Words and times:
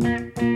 Thank 0.00 0.40
you. 0.42 0.49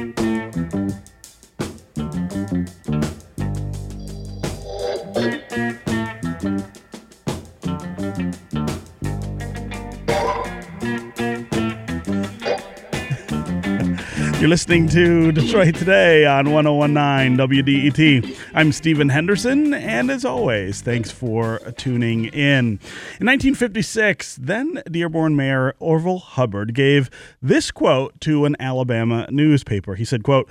You're 14.45 14.51
listening 14.51 14.89
to 14.89 15.33
Detroit 15.33 15.75
Today 15.75 16.27
on 16.27 16.53
1019 16.53 17.39
WDET. 17.39 18.37
I'm 18.53 18.73
Stephen 18.73 19.09
Henderson, 19.09 19.73
and 19.73 20.11
as 20.11 20.23
always, 20.23 20.83
thanks 20.83 21.11
for 21.11 21.61
tuning 21.79 22.27
in. 22.27 22.79
In 23.19 23.27
1956, 23.27 24.37
then 24.37 24.83
Dearborn 24.91 25.35
Mayor 25.35 25.75
Orville 25.79 26.19
Hubbard 26.19 26.75
gave 26.75 27.09
this 27.41 27.71
quote 27.71 28.21
to 28.21 28.45
an 28.45 28.55
Alabama 28.61 29.27
newspaper. 29.31 29.95
He 29.95 30.05
said, 30.05 30.23
quote, 30.23 30.47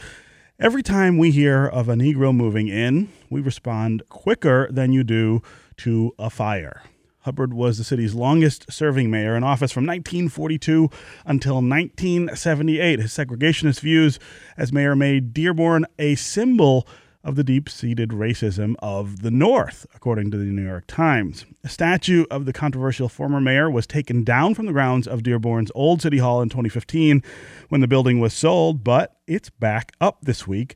Every 0.59 0.81
time 0.81 1.19
we 1.19 1.29
hear 1.29 1.67
of 1.67 1.87
a 1.87 1.93
Negro 1.93 2.35
moving 2.35 2.69
in, 2.69 3.09
we 3.29 3.41
respond 3.41 4.01
quicker 4.09 4.67
than 4.71 4.91
you 4.91 5.03
do 5.03 5.43
to 5.77 6.15
a 6.17 6.31
fire. 6.31 6.81
Hubbard 7.23 7.53
was 7.53 7.77
the 7.77 7.83
city's 7.83 8.13
longest 8.13 8.71
serving 8.71 9.09
mayor 9.09 9.35
in 9.35 9.43
office 9.43 9.71
from 9.71 9.85
1942 9.85 10.89
until 11.25 11.55
1978. 11.55 12.99
His 12.99 13.11
segregationist 13.11 13.79
views 13.79 14.19
as 14.57 14.73
mayor 14.73 14.95
made 14.95 15.33
Dearborn 15.33 15.85
a 15.97 16.15
symbol 16.15 16.87
of 17.23 17.35
the 17.35 17.43
deep 17.43 17.69
seated 17.69 18.09
racism 18.09 18.75
of 18.79 19.21
the 19.21 19.31
North, 19.31 19.85
according 19.95 20.31
to 20.31 20.37
the 20.37 20.43
New 20.43 20.65
York 20.65 20.83
Times. 20.87 21.45
A 21.63 21.69
statue 21.69 22.25
of 22.29 22.45
the 22.45 22.51
controversial 22.51 23.07
former 23.07 23.39
mayor 23.39 23.69
was 23.69 23.87
taken 23.87 24.25
down 24.25 24.53
from 24.53 24.65
the 24.65 24.73
grounds 24.73 25.07
of 25.07 25.23
Dearborn's 25.23 25.71
old 25.73 26.01
City 26.01 26.17
Hall 26.17 26.41
in 26.41 26.49
2015 26.49 27.23
when 27.69 27.79
the 27.79 27.87
building 27.87 28.19
was 28.19 28.33
sold, 28.33 28.83
but 28.83 29.15
it's 29.25 29.49
back 29.49 29.93
up 30.01 30.17
this 30.23 30.45
week 30.45 30.75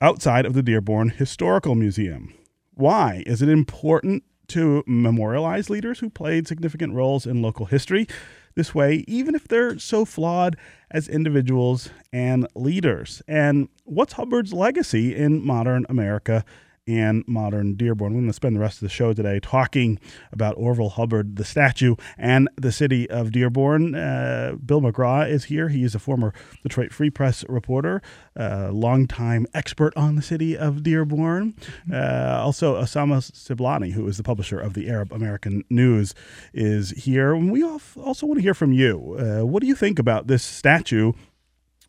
outside 0.00 0.44
of 0.44 0.54
the 0.54 0.62
Dearborn 0.62 1.10
Historical 1.10 1.76
Museum. 1.76 2.34
Why 2.74 3.22
is 3.24 3.40
it 3.40 3.48
important 3.48 4.24
to 4.48 4.82
memorialize 4.86 5.70
leaders 5.70 6.00
who 6.00 6.10
played 6.10 6.46
significant 6.46 6.94
roles 6.94 7.26
in 7.26 7.42
local 7.42 7.66
history. 7.66 8.06
This 8.54 8.74
way, 8.74 9.04
even 9.06 9.34
if 9.34 9.46
they're 9.48 9.78
so 9.78 10.04
flawed 10.04 10.56
as 10.90 11.08
individuals 11.08 11.90
and 12.12 12.46
leaders. 12.54 13.22
And 13.28 13.68
what's 13.84 14.14
Hubbard's 14.14 14.52
legacy 14.52 15.14
in 15.14 15.44
modern 15.44 15.84
America 15.88 16.44
and 16.86 17.24
modern 17.26 17.74
Dearborn. 17.74 18.12
We're 18.12 18.20
going 18.20 18.28
to 18.28 18.32
spend 18.32 18.54
the 18.54 18.60
rest 18.60 18.76
of 18.76 18.80
the 18.80 18.88
show 18.88 19.12
today 19.12 19.40
talking 19.40 19.98
about 20.32 20.54
Orville 20.56 20.90
Hubbard, 20.90 21.36
the 21.36 21.44
statue, 21.44 21.96
and 22.16 22.48
the 22.56 22.70
city 22.70 23.10
of 23.10 23.32
Dearborn. 23.32 23.94
Uh, 23.94 24.56
Bill 24.64 24.80
McGraw 24.80 25.28
is 25.28 25.44
here. 25.44 25.68
He 25.68 25.82
is 25.82 25.94
a 25.94 25.98
former 25.98 26.32
Detroit 26.62 26.92
Free 26.92 27.10
Press 27.10 27.44
reporter, 27.48 28.02
uh, 28.38 28.70
longtime 28.72 29.46
expert 29.52 29.96
on 29.96 30.14
the 30.14 30.22
city 30.22 30.56
of 30.56 30.82
Dearborn. 30.82 31.54
Uh, 31.92 32.40
also, 32.42 32.80
Osama 32.80 33.18
Siblani, 33.18 33.92
who 33.92 34.06
is 34.06 34.16
the 34.16 34.22
publisher 34.22 34.60
of 34.60 34.74
the 34.74 34.88
Arab 34.88 35.12
American 35.12 35.64
News, 35.68 36.14
is 36.54 36.90
here. 36.90 37.34
And 37.34 37.50
we 37.50 37.62
also 37.64 38.26
want 38.26 38.38
to 38.38 38.42
hear 38.42 38.54
from 38.54 38.72
you. 38.72 39.16
Uh, 39.18 39.44
what 39.44 39.60
do 39.60 39.66
you 39.66 39.74
think 39.74 39.98
about 39.98 40.28
this 40.28 40.44
statue 40.44 41.12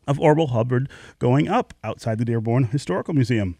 of 0.08 0.18
Orville 0.18 0.48
Hubbard 0.48 0.88
going 1.18 1.48
up 1.48 1.74
outside 1.84 2.18
the 2.18 2.24
Dearborn 2.24 2.64
Historical 2.64 3.14
Museum? 3.14 3.56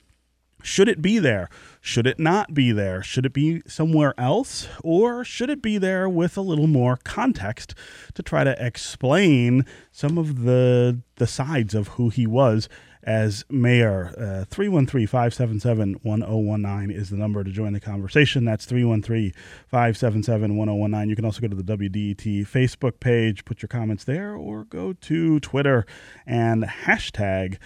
Should 0.63 0.89
it 0.89 1.01
be 1.01 1.19
there? 1.19 1.49
Should 1.81 2.07
it 2.07 2.19
not 2.19 2.53
be 2.53 2.73
there? 2.73 3.03
Should 3.03 3.27
it 3.27 3.33
be 3.33 3.63
somewhere 3.67 4.15
else? 4.19 4.69
Or 4.83 5.25
should 5.25 5.51
it 5.51 5.63
be 5.63 5.79
there 5.79 6.09
with 6.09 6.37
a 6.37 6.43
little 6.43 6.67
more 6.67 6.99
context 7.05 7.75
to 8.15 8.23
try 8.23 8.45
to 8.45 8.57
explain 8.65 9.65
some 9.93 10.19
of 10.19 10.43
the 10.43 11.01
the 11.17 11.27
sides 11.27 11.75
of 11.75 11.89
who 11.89 12.09
he 12.09 12.27
was 12.27 12.69
as 13.09 13.45
mayor. 13.49 14.13
Uh, 14.19 14.45
313 14.45 15.07
577 15.07 16.01
1019 16.03 16.91
is 16.95 17.11
the 17.11 17.17
number 17.17 17.43
to 17.43 17.51
join 17.51 17.73
the 17.73 17.81
conversation. 17.81 18.45
That's 18.45 18.67
313 18.67 19.33
577 19.67 20.57
1019. 20.57 21.09
You 21.09 21.17
can 21.17 21.25
also 21.25 21.41
go 21.41 21.49
to 21.49 21.57
the 21.57 21.63
WDET 21.63 22.47
Facebook 22.47 23.01
page, 23.01 23.45
put 23.45 23.63
your 23.63 23.69
comments 23.69 24.05
there, 24.05 24.35
or 24.35 24.65
go 24.65 24.93
to 24.93 25.41
Twitter 25.41 25.87
and 26.27 26.65
hashtag 26.65 27.57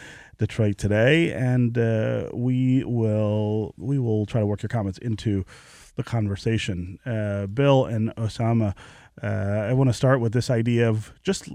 Detroit 0.42 0.76
today, 0.76 1.32
and 1.32 1.78
uh, 1.78 2.28
we 2.34 2.82
will 2.82 3.74
we 3.76 3.96
will 3.96 4.26
try 4.26 4.40
to 4.40 4.46
work 4.46 4.60
your 4.60 4.68
comments 4.68 4.98
into 4.98 5.44
the 5.94 6.02
conversation. 6.02 6.98
Uh, 7.06 7.46
Bill 7.46 7.84
and 7.84 8.12
Osama, 8.16 8.74
uh, 9.22 9.26
I 9.70 9.72
want 9.72 9.88
to 9.88 9.94
start 9.94 10.20
with 10.20 10.32
this 10.32 10.50
idea 10.50 10.88
of 10.88 11.12
just 11.22 11.48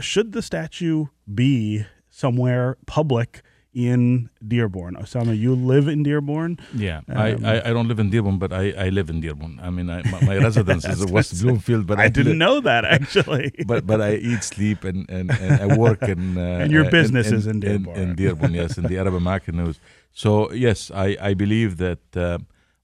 should 0.00 0.32
the 0.32 0.42
statue 0.42 1.06
be 1.34 1.86
somewhere 2.10 2.76
public 2.84 3.40
in 3.76 4.30
Dearborn. 4.48 4.96
Osama, 4.96 5.38
you 5.38 5.54
live 5.54 5.86
in 5.86 6.02
Dearborn? 6.02 6.58
Yeah, 6.74 7.02
um, 7.10 7.18
I, 7.18 7.26
I, 7.44 7.68
I, 7.68 7.70
don't 7.74 7.88
live 7.88 7.98
in 7.98 8.08
Dearborn, 8.08 8.38
but 8.38 8.50
I, 8.50 8.70
I 8.70 8.88
live 8.88 9.10
in 9.10 9.20
Dearborn. 9.20 9.60
I 9.62 9.68
mean, 9.68 9.90
I, 9.90 10.00
my, 10.10 10.20
my 10.22 10.36
residence 10.48 10.86
is 10.86 11.04
West 11.04 11.42
Bloomfield, 11.42 11.86
but 11.86 12.00
I, 12.00 12.04
I 12.04 12.08
didn't 12.08 12.38
know 12.38 12.60
that 12.60 12.84
actually. 12.98 13.52
but 13.66 13.86
but 13.86 14.00
I 14.00 14.14
eat, 14.14 14.42
sleep, 14.42 14.82
and, 14.84 15.08
and, 15.10 15.30
and 15.30 15.52
I 15.60 15.76
work 15.76 16.02
in. 16.02 16.16
Uh, 16.46 16.62
and 16.62 16.72
your 16.72 16.90
business 16.90 17.28
in, 17.28 17.34
in, 17.34 17.38
is 17.38 17.46
in 17.46 17.60
Dearborn. 17.60 17.96
In, 17.96 18.08
in, 18.10 18.16
Dearborn, 18.16 18.54
yes, 18.54 18.78
in 18.78 18.84
the 18.84 18.98
Arab 18.98 19.14
American 19.14 19.56
News. 19.56 19.78
So 20.12 20.52
yes, 20.52 20.90
I, 20.90 21.16
I 21.20 21.34
believe 21.34 21.76
that 21.78 22.16
uh, 22.16 22.38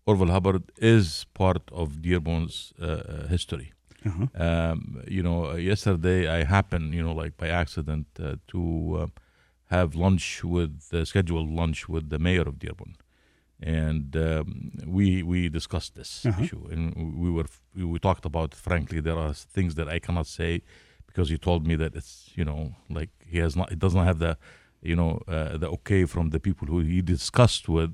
Orville 0.06 0.30
Hubbard 0.30 0.64
is 0.76 1.26
part 1.34 1.62
of 1.70 2.03
Dearborn's 2.03 2.72
uh, 2.80 2.86
uh 2.86 3.26
history. 3.28 3.72
Uh-huh. 4.06 4.26
Um, 4.34 5.03
you 5.09 5.22
know, 5.22 5.54
yesterday 5.54 6.28
I 6.28 6.44
happened, 6.44 6.94
you 6.94 7.03
know, 7.03 7.12
like 7.12 7.36
by 7.36 7.48
accident, 7.48 8.06
uh, 8.20 8.36
to 8.48 8.60
uh, 9.03 9.20
have 9.77 9.88
lunch 10.06 10.27
with 10.56 10.75
uh, 10.93 11.05
scheduled 11.10 11.50
lunch 11.60 11.81
with 11.94 12.05
the 12.12 12.21
mayor 12.27 12.47
of 12.50 12.55
Dearborn, 12.62 12.94
and 13.81 14.09
um, 14.28 14.72
we 14.99 15.06
we 15.33 15.41
discussed 15.59 15.93
this 16.00 16.12
uh-huh. 16.27 16.43
issue, 16.43 16.62
and 16.72 16.83
we 17.22 17.31
were 17.37 17.49
we 17.94 17.99
talked 18.09 18.27
about. 18.31 18.50
Frankly, 18.69 19.00
there 19.06 19.19
are 19.25 19.33
things 19.56 19.72
that 19.78 19.88
I 19.97 19.99
cannot 20.06 20.27
say 20.27 20.53
because 21.09 21.28
he 21.34 21.38
told 21.49 21.66
me 21.71 21.75
that 21.83 21.93
it's 21.99 22.31
you 22.38 22.44
know 22.49 22.60
like 22.99 23.10
he 23.33 23.38
has 23.44 23.53
not 23.60 23.66
he 23.71 23.77
doesn't 23.84 24.05
have 24.10 24.19
the 24.27 24.33
you 24.91 24.97
know 25.00 25.12
uh, 25.28 25.56
the 25.62 25.69
okay 25.77 26.03
from 26.04 26.31
the 26.34 26.41
people 26.41 26.66
who 26.72 26.78
he 26.81 27.00
discussed 27.16 27.69
with 27.77 27.93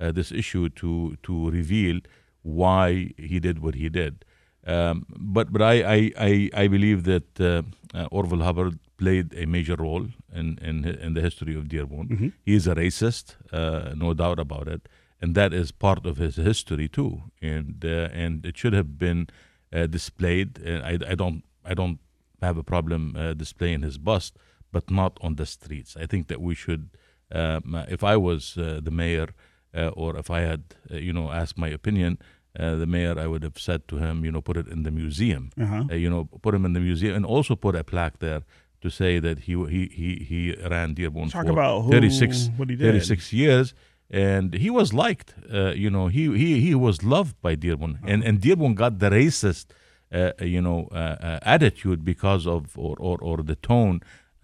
uh, 0.00 0.12
this 0.18 0.30
issue 0.42 0.68
to 0.80 1.16
to 1.26 1.50
reveal 1.50 1.96
why 2.42 2.88
he 3.16 3.40
did 3.40 3.56
what 3.64 3.74
he 3.74 3.88
did. 3.88 4.24
Um, 4.66 5.06
but 5.34 5.52
but 5.52 5.62
I 5.62 5.74
I, 5.96 5.98
I, 6.30 6.50
I 6.62 6.64
believe 6.68 7.04
that 7.12 7.28
uh, 7.40 7.62
uh 7.98 8.08
Orville 8.18 8.44
Hubbard 8.48 8.78
played 8.96 9.34
a 9.34 9.46
major 9.46 9.76
role 9.76 10.06
in 10.32 10.58
in, 10.58 10.84
in 10.84 11.14
the 11.14 11.20
history 11.20 11.54
of 11.54 11.68
Dearborn. 11.68 12.08
Mm-hmm. 12.08 12.28
He 12.42 12.54
is 12.54 12.66
a 12.66 12.74
racist, 12.74 13.36
uh, 13.52 13.94
no 13.94 14.14
doubt 14.14 14.38
about 14.38 14.68
it, 14.68 14.88
and 15.20 15.34
that 15.34 15.52
is 15.52 15.72
part 15.72 16.06
of 16.06 16.16
his 16.16 16.36
history 16.36 16.88
too. 16.88 17.22
And 17.40 17.84
uh, 17.84 18.08
and 18.12 18.44
it 18.44 18.56
should 18.56 18.72
have 18.72 18.98
been 18.98 19.28
uh, 19.72 19.86
displayed. 19.86 20.60
I, 20.66 20.98
I 21.08 21.14
don't 21.14 21.42
I 21.64 21.74
don't 21.74 21.98
have 22.42 22.56
a 22.56 22.62
problem 22.62 23.16
uh, 23.16 23.34
displaying 23.34 23.82
his 23.82 23.98
bust, 23.98 24.36
but 24.72 24.90
not 24.90 25.18
on 25.20 25.36
the 25.36 25.46
streets. 25.46 25.96
I 25.96 26.06
think 26.06 26.28
that 26.28 26.40
we 26.40 26.54
should. 26.54 26.90
Um, 27.32 27.84
if 27.88 28.04
I 28.04 28.16
was 28.16 28.56
uh, 28.56 28.80
the 28.82 28.92
mayor, 28.92 29.28
uh, 29.74 29.88
or 29.88 30.16
if 30.16 30.30
I 30.30 30.40
had 30.40 30.62
you 30.90 31.12
know 31.12 31.30
asked 31.30 31.58
my 31.58 31.68
opinion. 31.68 32.18
Uh, 32.58 32.74
the 32.74 32.86
mayor, 32.86 33.18
I 33.18 33.26
would 33.26 33.42
have 33.42 33.58
said 33.58 33.86
to 33.88 33.98
him, 33.98 34.24
you 34.24 34.32
know, 34.32 34.40
put 34.40 34.56
it 34.56 34.66
in 34.66 34.82
the 34.82 34.90
museum. 34.90 35.50
Uh-huh. 35.60 35.84
Uh, 35.90 35.94
you 35.94 36.08
know, 36.08 36.24
put 36.40 36.54
him 36.54 36.64
in 36.64 36.72
the 36.72 36.80
museum, 36.80 37.14
and 37.14 37.26
also 37.26 37.54
put 37.54 37.76
a 37.76 37.84
plaque 37.84 38.18
there 38.18 38.44
to 38.86 38.90
say 38.90 39.12
that 39.26 39.36
he 39.46 39.52
he 39.74 39.82
he, 40.00 40.10
he 40.30 40.40
ran 40.72 40.88
Dearborn 40.94 41.28
Talk 41.28 41.46
for 41.46 41.52
about 41.52 41.82
who, 41.82 41.90
36, 41.90 42.50
what 42.56 42.68
he 42.70 42.76
did. 42.76 42.92
36 42.92 43.32
years. 43.32 43.74
And 44.08 44.54
he 44.64 44.70
was 44.70 44.88
liked, 45.04 45.34
uh, 45.52 45.72
you 45.84 45.90
know. 45.94 46.06
He, 46.16 46.24
he 46.42 46.60
he 46.66 46.74
was 46.86 46.96
loved 47.14 47.34
by 47.46 47.52
Dearborn, 47.64 47.94
oh. 48.02 48.10
and 48.10 48.20
and 48.26 48.34
Dearborn 48.40 48.74
got 48.82 48.92
the 49.00 49.10
racist, 49.10 49.66
uh, 50.12 50.30
you 50.54 50.62
know, 50.66 50.80
uh, 50.92 51.16
uh 51.28 51.54
attitude 51.56 52.00
because 52.12 52.46
of 52.54 52.78
or 52.78 52.94
or, 53.08 53.16
or 53.28 53.36
the 53.50 53.56
tone 53.56 53.96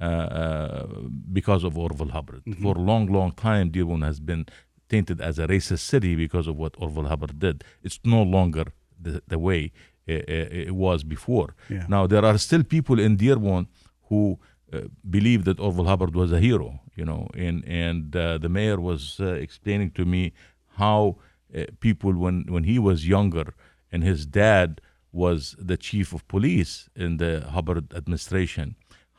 uh, 0.02 0.04
uh, 0.04 0.86
because 1.32 1.62
of 1.62 1.78
Orville 1.78 2.08
Hubbard. 2.16 2.42
Mm-hmm. 2.44 2.62
For 2.64 2.74
a 2.76 2.84
long, 2.90 3.06
long 3.18 3.30
time, 3.48 3.70
Dearborn 3.70 4.02
has 4.02 4.18
been 4.18 4.46
tainted 4.88 5.20
as 5.20 5.38
a 5.38 5.46
racist 5.46 5.84
city 5.92 6.16
because 6.16 6.48
of 6.48 6.56
what 6.56 6.72
Orville 6.84 7.08
Hubbard 7.12 7.38
did. 7.38 7.62
It's 7.84 8.00
no 8.02 8.20
longer 8.36 8.64
the, 9.00 9.22
the 9.28 9.38
way 9.38 9.70
it, 10.06 10.28
it 10.68 10.74
was 10.74 11.04
before. 11.04 11.54
Yeah. 11.68 11.86
Now, 11.88 12.08
there 12.08 12.24
are 12.24 12.36
still 12.38 12.64
people 12.64 12.98
in 12.98 13.14
Dearborn 13.16 13.68
who 14.12 14.38
uh, 14.74 14.80
believed 15.16 15.44
that 15.46 15.58
Orville 15.66 15.90
Hubbard 15.92 16.14
was 16.22 16.30
a 16.32 16.40
hero, 16.48 16.68
you 16.98 17.06
know, 17.10 17.22
and 17.46 17.58
and 17.84 18.04
uh, 18.14 18.36
the 18.44 18.50
mayor 18.58 18.78
was 18.90 19.02
uh, 19.20 19.26
explaining 19.46 19.90
to 19.98 20.04
me 20.14 20.22
how 20.82 21.00
uh, 21.56 21.64
people 21.86 22.12
when 22.24 22.36
when 22.54 22.64
he 22.72 22.78
was 22.88 22.98
younger 23.16 23.46
and 23.90 24.00
his 24.12 24.20
dad 24.44 24.68
was 25.24 25.56
the 25.70 25.78
chief 25.88 26.08
of 26.16 26.20
police 26.34 26.72
in 27.04 27.10
the 27.22 27.32
Hubbard 27.54 27.86
administration, 28.00 28.66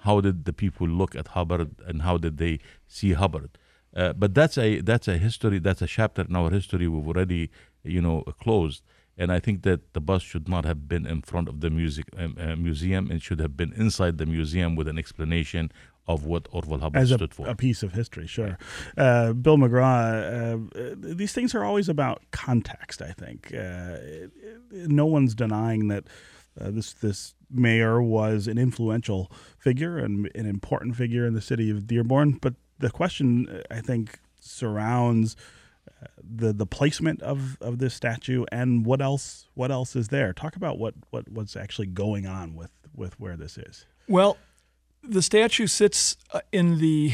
how 0.05 0.15
did 0.25 0.37
the 0.49 0.55
people 0.63 0.87
look 1.01 1.13
at 1.21 1.27
Hubbard 1.37 1.71
and 1.87 1.97
how 2.07 2.15
did 2.25 2.35
they 2.43 2.55
see 2.97 3.11
Hubbard? 3.23 3.51
Uh, 3.95 4.13
but 4.21 4.29
that's 4.39 4.57
a 4.67 4.69
that's 4.89 5.07
a 5.15 5.17
history, 5.27 5.59
that's 5.67 5.83
a 5.87 5.91
chapter 5.97 6.21
in 6.29 6.35
our 6.41 6.51
history 6.59 6.85
we've 6.87 7.09
already 7.13 7.43
you 7.95 8.01
know 8.07 8.17
closed. 8.45 8.81
And 9.17 9.31
I 9.31 9.39
think 9.39 9.61
that 9.61 9.93
the 9.93 10.01
bus 10.01 10.23
should 10.23 10.49
not 10.49 10.65
have 10.65 10.87
been 10.87 11.05
in 11.05 11.21
front 11.21 11.47
of 11.47 11.59
the 11.61 11.69
music 11.69 12.05
um, 12.17 12.35
uh, 12.39 12.55
museum. 12.55 13.11
It 13.11 13.21
should 13.21 13.39
have 13.39 13.55
been 13.55 13.71
inside 13.73 14.17
the 14.17 14.25
museum 14.25 14.75
with 14.75 14.87
an 14.87 14.97
explanation 14.97 15.71
of 16.07 16.25
what 16.25 16.47
Orville 16.51 16.79
Hubbard 16.79 17.01
As 17.01 17.11
a, 17.11 17.15
stood 17.15 17.33
for. 17.33 17.47
a 17.47 17.55
piece 17.55 17.83
of 17.83 17.93
history, 17.93 18.27
sure. 18.27 18.57
Uh, 18.97 19.33
Bill 19.33 19.57
McGraw, 19.57 20.67
uh, 20.75 20.95
these 20.97 21.31
things 21.31 21.55
are 21.55 21.63
always 21.63 21.87
about 21.87 22.21
context. 22.31 23.01
I 23.01 23.11
think 23.11 23.53
uh, 23.53 23.97
no 24.71 25.05
one's 25.05 25.33
denying 25.35 25.87
that 25.87 26.05
uh, 26.59 26.71
this 26.71 26.93
this 26.93 27.35
mayor 27.49 28.01
was 28.01 28.47
an 28.47 28.57
influential 28.57 29.31
figure 29.57 29.97
and 29.97 30.29
an 30.35 30.45
important 30.45 30.95
figure 30.95 31.25
in 31.25 31.33
the 31.33 31.41
city 31.41 31.69
of 31.69 31.87
Dearborn. 31.87 32.39
But 32.41 32.55
the 32.79 32.89
question, 32.89 33.61
I 33.71 33.79
think, 33.79 34.19
surrounds 34.39 35.35
uh, 35.35 35.62
the 36.21 36.53
the 36.53 36.65
placement 36.65 37.21
of, 37.21 37.57
of 37.61 37.77
this 37.79 37.93
statue 37.93 38.45
and 38.51 38.85
what 38.85 39.01
else 39.01 39.47
what 39.53 39.71
else 39.71 39.95
is 39.95 40.07
there. 40.09 40.33
Talk 40.33 40.55
about 40.55 40.77
what, 40.79 40.93
what 41.09 41.29
what's 41.29 41.55
actually 41.55 41.87
going 41.87 42.25
on 42.27 42.55
with, 42.55 42.71
with 42.95 43.19
where 43.19 43.35
this 43.37 43.57
is. 43.57 43.85
Well, 44.07 44.37
the 45.03 45.21
statue 45.21 45.67
sits 45.67 46.15
uh, 46.31 46.39
in 46.51 46.79
the 46.79 47.13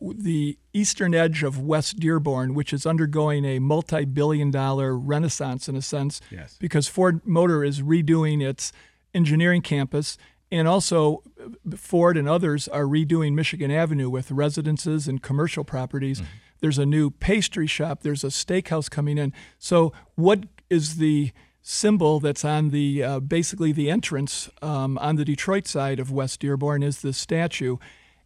the 0.00 0.58
eastern 0.72 1.14
edge 1.14 1.42
of 1.42 1.58
West 1.58 1.98
Dearborn, 1.98 2.54
which 2.54 2.72
is 2.72 2.84
undergoing 2.86 3.44
a 3.44 3.58
multi-billion-dollar 3.58 4.96
renaissance 4.96 5.68
in 5.68 5.74
a 5.74 5.82
sense, 5.82 6.20
Yes. 6.30 6.56
because 6.60 6.86
Ford 6.86 7.26
Motor 7.26 7.64
is 7.64 7.80
redoing 7.82 8.42
its 8.46 8.72
engineering 9.14 9.62
campus, 9.62 10.16
and 10.52 10.68
also 10.68 11.22
uh, 11.42 11.76
Ford 11.76 12.16
and 12.16 12.28
others 12.28 12.68
are 12.68 12.84
redoing 12.84 13.32
Michigan 13.34 13.70
Avenue 13.70 14.10
with 14.10 14.30
residences 14.30 15.08
and 15.08 15.22
commercial 15.22 15.64
properties. 15.64 16.22
There's 16.60 16.78
a 16.78 16.86
new 16.86 17.10
pastry 17.10 17.66
shop. 17.66 18.02
There's 18.02 18.24
a 18.24 18.28
steakhouse 18.28 18.90
coming 18.90 19.18
in. 19.18 19.32
So, 19.58 19.92
what 20.14 20.44
is 20.68 20.96
the 20.96 21.32
symbol 21.62 22.20
that's 22.20 22.44
on 22.44 22.70
the 22.70 23.02
uh, 23.02 23.20
basically 23.20 23.72
the 23.72 23.90
entrance 23.90 24.48
um, 24.62 24.96
on 24.98 25.16
the 25.16 25.24
Detroit 25.24 25.66
side 25.66 26.00
of 26.00 26.10
West 26.10 26.40
Dearborn 26.40 26.82
is 26.82 27.02
the 27.02 27.12
statue, 27.12 27.76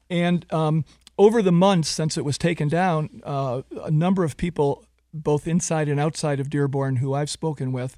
and 0.08 0.46
um, 0.52 0.84
over 1.18 1.42
the 1.42 1.52
months 1.52 1.88
since 1.88 2.16
it 2.16 2.24
was 2.24 2.38
taken 2.38 2.68
down, 2.68 3.22
uh, 3.24 3.62
a 3.82 3.90
number 3.90 4.24
of 4.24 4.36
people, 4.36 4.84
both 5.12 5.46
inside 5.46 5.88
and 5.88 6.00
outside 6.00 6.40
of 6.40 6.50
Dearborn, 6.50 6.96
who 6.96 7.14
I've 7.14 7.30
spoken 7.30 7.72
with, 7.72 7.96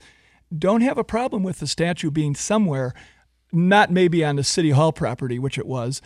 don't 0.57 0.83
have 0.83 0.99
a 0.99 1.05
problem 1.05 1.43
with 1.43 1.59
the 1.59 1.67
statue 1.67 2.11
being 2.11 2.35
somewhere, 2.35 2.95
not 3.53 3.91
maybe 3.91 4.25
on 4.25 4.37
the 4.37 4.45
city 4.45 4.71
hall 4.71 4.93
property, 4.93 5.39
which 5.39 5.59
it 5.59 5.67
was, 5.67 6.03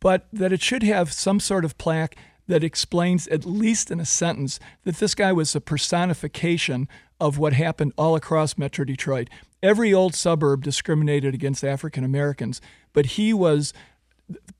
but 0.00 0.26
that 0.32 0.52
it 0.52 0.62
should 0.62 0.82
have 0.82 1.12
some 1.12 1.40
sort 1.40 1.64
of 1.64 1.78
plaque 1.78 2.16
that 2.48 2.64
explains, 2.64 3.28
at 3.28 3.44
least 3.44 3.90
in 3.90 4.00
a 4.00 4.04
sentence, 4.04 4.58
that 4.84 4.96
this 4.96 5.14
guy 5.14 5.32
was 5.32 5.54
a 5.54 5.60
personification 5.60 6.88
of 7.20 7.38
what 7.38 7.52
happened 7.52 7.92
all 7.96 8.16
across 8.16 8.58
Metro 8.58 8.84
Detroit. 8.84 9.28
Every 9.62 9.92
old 9.92 10.14
suburb 10.14 10.62
discriminated 10.62 11.34
against 11.34 11.62
African 11.62 12.04
Americans, 12.04 12.60
but 12.92 13.06
he 13.06 13.32
was 13.32 13.72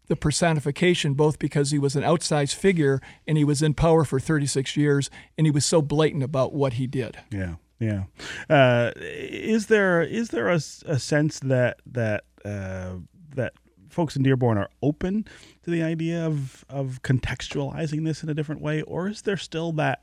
the 0.07 0.17
personification 0.17 1.15
both 1.15 1.39
because 1.39 1.71
he 1.71 1.79
was 1.79 1.95
an 1.95 2.03
outsized 2.03 2.55
figure 2.55 3.01
and 3.27 3.37
he 3.37 3.45
was 3.45 3.63
in 3.63 3.75
power 3.75 4.05
for 4.05 4.19
36 4.19 4.77
years 4.77 5.11
and 5.37 5.47
he 5.47 5.51
was 5.51 5.67
so 5.67 5.83
blatant 5.83 6.23
about 6.23 6.53
what 6.53 6.75
he 6.75 6.87
did. 6.87 7.19
Yeah, 7.31 7.57
yeah. 7.79 8.05
Uh, 8.49 8.93
is 8.97 9.67
there 9.67 10.03
is 10.03 10.29
there 10.31 10.49
a, 10.49 10.61
a 10.87 10.99
sense 10.99 11.39
that 11.41 11.81
that 11.87 12.25
uh, 12.45 12.95
that 13.35 13.53
folks 13.99 14.15
in 14.15 14.23
Dearborn 14.23 14.57
are 14.59 14.71
open 14.81 15.25
to 15.65 15.71
the 15.73 15.83
idea 15.83 16.25
of 16.25 16.65
of 16.69 17.01
contextualizing 17.03 18.05
this 18.05 18.23
in 18.23 18.29
a 18.29 18.35
different 18.35 18.61
way, 18.61 18.81
or 18.83 19.09
is 19.09 19.23
there 19.23 19.37
still 19.37 19.73
that 19.73 19.99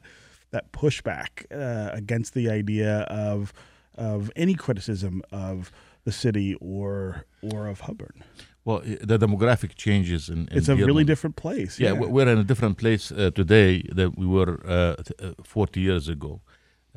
that 0.51 0.65
pushback 0.73 1.29
uh, 1.49 1.89
against 2.01 2.33
the 2.33 2.49
idea 2.49 2.93
of 3.27 3.53
of 3.97 4.29
any 4.35 4.53
criticism 4.53 5.21
of 5.31 5.71
the 6.03 6.11
city 6.11 6.49
or 6.59 7.23
or 7.53 7.67
of 7.67 7.79
Hubbard? 7.87 8.15
well, 8.65 8.81
the 9.11 9.17
demographic 9.25 9.75
changes 9.75 10.27
in, 10.27 10.39
in 10.51 10.57
It's 10.57 10.69
a 10.69 10.75
really 10.75 11.03
different 11.03 11.35
place. 11.35 11.79
Yeah, 11.79 11.93
we- 11.93 12.07
we're 12.07 12.27
in 12.35 12.39
a 12.39 12.43
different 12.51 12.77
place 12.77 13.11
uh, 13.11 13.29
today 13.41 13.71
than 13.97 14.09
we 14.17 14.25
were 14.25 14.59
uh, 14.65 14.95
uh, 15.23 15.33
40 15.43 15.79
years 15.79 16.09
ago. 16.09 16.41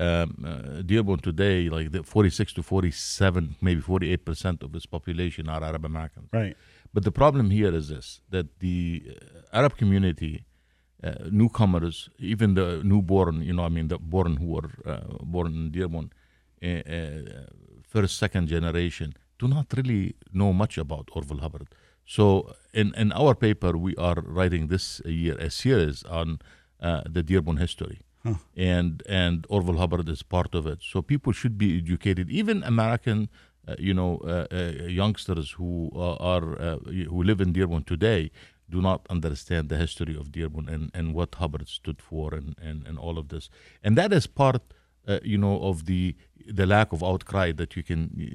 Um, 0.00 0.44
uh, 0.46 0.82
Dearborn 0.82 1.18
today, 1.18 1.68
like 1.68 1.90
the 1.90 2.04
46 2.04 2.52
to 2.52 2.62
47, 2.62 3.56
maybe 3.60 3.80
48 3.80 4.24
percent 4.24 4.62
of 4.62 4.74
its 4.76 4.86
population 4.86 5.48
are 5.48 5.64
Arab 5.64 5.84
Americans. 5.84 6.28
right. 6.32 6.56
But 6.94 7.04
the 7.04 7.12
problem 7.12 7.50
here 7.50 7.74
is 7.74 7.88
this: 7.88 8.20
that 8.30 8.60
the 8.60 9.02
uh, 9.10 9.56
Arab 9.58 9.76
community, 9.76 10.44
uh, 11.02 11.14
newcomers, 11.30 12.08
even 12.18 12.54
the 12.54 12.80
newborn, 12.84 13.42
you 13.42 13.52
know, 13.52 13.64
I 13.64 13.68
mean, 13.68 13.88
the 13.88 13.98
born 13.98 14.36
who 14.36 14.46
were 14.46 14.70
uh, 14.86 15.00
born 15.20 15.54
in 15.54 15.70
Dearborn, 15.70 16.12
uh, 16.62 16.66
uh, 16.66 17.46
first, 17.82 18.18
second 18.18 18.48
generation, 18.48 19.14
do 19.38 19.48
not 19.48 19.66
really 19.76 20.14
know 20.32 20.52
much 20.52 20.78
about 20.78 21.08
Orville 21.12 21.38
Hubbard. 21.38 21.68
So, 22.04 22.54
in, 22.72 22.94
in 22.94 23.12
our 23.12 23.34
paper, 23.34 23.76
we 23.76 23.94
are 23.96 24.16
writing 24.22 24.68
this 24.68 25.00
year 25.04 25.36
a 25.38 25.50
series 25.50 26.02
on 26.04 26.38
uh, 26.80 27.02
the 27.08 27.22
Dearborn 27.22 27.58
history. 27.58 28.00
And 28.56 29.02
and 29.08 29.46
Orville 29.48 29.78
Hubbard 29.82 30.08
is 30.08 30.22
part 30.22 30.54
of 30.54 30.66
it. 30.66 30.78
So 30.82 31.02
people 31.02 31.32
should 31.32 31.56
be 31.64 31.68
educated. 31.82 32.26
Even 32.40 32.62
American, 32.64 33.18
uh, 33.68 33.74
you 33.78 33.94
know, 33.94 34.10
uh, 34.24 34.46
uh, 34.52 34.86
youngsters 35.02 35.48
who 35.58 35.70
uh, 35.94 36.32
are 36.34 36.46
uh, 36.60 36.78
who 37.12 37.22
live 37.30 37.40
in 37.40 37.52
Dearborn 37.52 37.84
today 37.84 38.30
do 38.70 38.80
not 38.82 39.00
understand 39.16 39.68
the 39.68 39.76
history 39.76 40.14
of 40.20 40.24
Dearborn 40.30 40.68
and, 40.68 40.90
and 40.94 41.14
what 41.14 41.34
Hubbard 41.36 41.68
stood 41.68 42.02
for 42.02 42.34
and, 42.34 42.54
and, 42.68 42.86
and 42.86 42.98
all 42.98 43.16
of 43.18 43.28
this. 43.28 43.48
And 43.82 43.96
that 43.96 44.12
is 44.12 44.26
part, 44.26 44.60
uh, 45.06 45.18
you 45.22 45.38
know, 45.38 45.56
of 45.70 45.76
the 45.86 46.14
the 46.60 46.66
lack 46.66 46.92
of 46.92 47.02
outcry 47.02 47.52
that 47.52 47.70
you 47.76 47.82
can 47.82 48.10
you, 48.16 48.26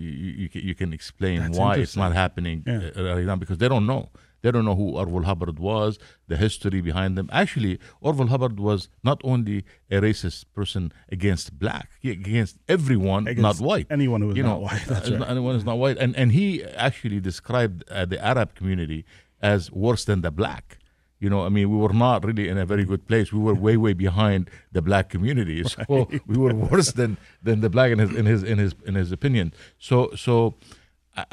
you, 0.44 0.50
can- 0.50 0.62
you 0.69 0.75
can 0.75 0.92
explain 0.94 1.40
That's 1.40 1.57
why 1.57 1.75
it's 1.78 1.95
not 1.95 2.13
happening 2.13 2.57
Yeah. 2.66 2.90
uh, 2.98 3.16
right 3.16 3.25
now 3.25 3.36
because 3.44 3.57
they 3.60 3.69
don't 3.69 3.86
know. 3.94 4.10
They 4.44 4.51
don't 4.51 4.66
know 4.66 4.75
who 4.75 4.90
Orville 5.01 5.24
Hubbard 5.24 5.57
was, 5.57 5.98
the 6.28 6.38
history 6.38 6.81
behind 6.81 7.18
them. 7.18 7.30
Actually, 7.31 7.80
Orville 8.01 8.28
Hubbard 8.28 8.60
was 8.60 8.90
not 9.04 9.19
only 9.24 9.63
a 9.90 10.01
racist 10.01 10.45
person 10.54 10.92
against 11.10 11.57
black, 11.57 11.88
against 12.04 12.57
everyone, 12.68 13.25
Against 13.28 13.42
not 13.62 13.66
white. 13.69 13.88
anyone 13.90 14.22
who 14.22 14.31
is 14.31 14.38
you 14.38 14.44
not 14.44 14.56
know, 14.60 14.66
white, 14.68 14.84
that's 14.86 15.10
uh, 15.10 15.18
right. 15.18 15.30
anyone 15.30 15.56
is 15.56 15.63
not 15.63 15.78
white, 15.80 15.98
and 15.98 16.16
and 16.16 16.34
he 16.34 16.63
actually 16.90 17.19
described 17.22 17.78
uh, 17.90 18.06
the 18.06 18.19
Arab 18.31 18.54
community 18.54 19.06
as 19.42 19.72
worse 19.72 20.04
than 20.06 20.22
the 20.22 20.31
black. 20.42 20.78
You 21.24 21.30
know, 21.30 21.45
I 21.45 21.50
mean, 21.56 21.69
we 21.74 21.78
were 21.78 21.94
not 21.94 22.25
really 22.25 22.50
in 22.50 22.57
a 22.57 22.66
very 22.66 22.84
good 22.84 23.07
place. 23.07 23.31
We 23.31 23.40
were 23.40 23.54
way, 23.54 23.78
way 23.78 23.94
behind 23.94 24.50
the 24.74 24.81
black 24.81 25.06
community. 25.10 25.63
So 25.88 26.10
we 26.31 26.38
were 26.38 26.54
worse 26.54 26.92
than 26.92 27.12
than 27.42 27.62
the 27.62 27.69
black 27.69 27.90
in 27.94 28.00
his 28.00 28.12
in 28.13 28.25
his 28.25 28.44
in 28.44 28.57
his 28.63 28.74
in 28.86 28.95
his 28.95 29.10
opinion. 29.18 29.54
So 29.80 29.98
so, 30.25 30.56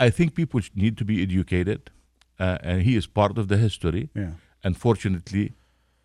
I 0.07 0.09
think 0.11 0.29
people 0.37 0.61
need 0.77 0.95
to 0.99 1.05
be 1.05 1.17
educated, 1.27 1.81
uh, 2.41 2.59
and 2.63 2.83
he 2.83 2.97
is 2.97 3.07
part 3.07 3.39
of 3.39 3.49
the 3.49 3.59
history. 3.67 4.05
Yeah. 4.15 4.33
Unfortunately, 4.65 5.53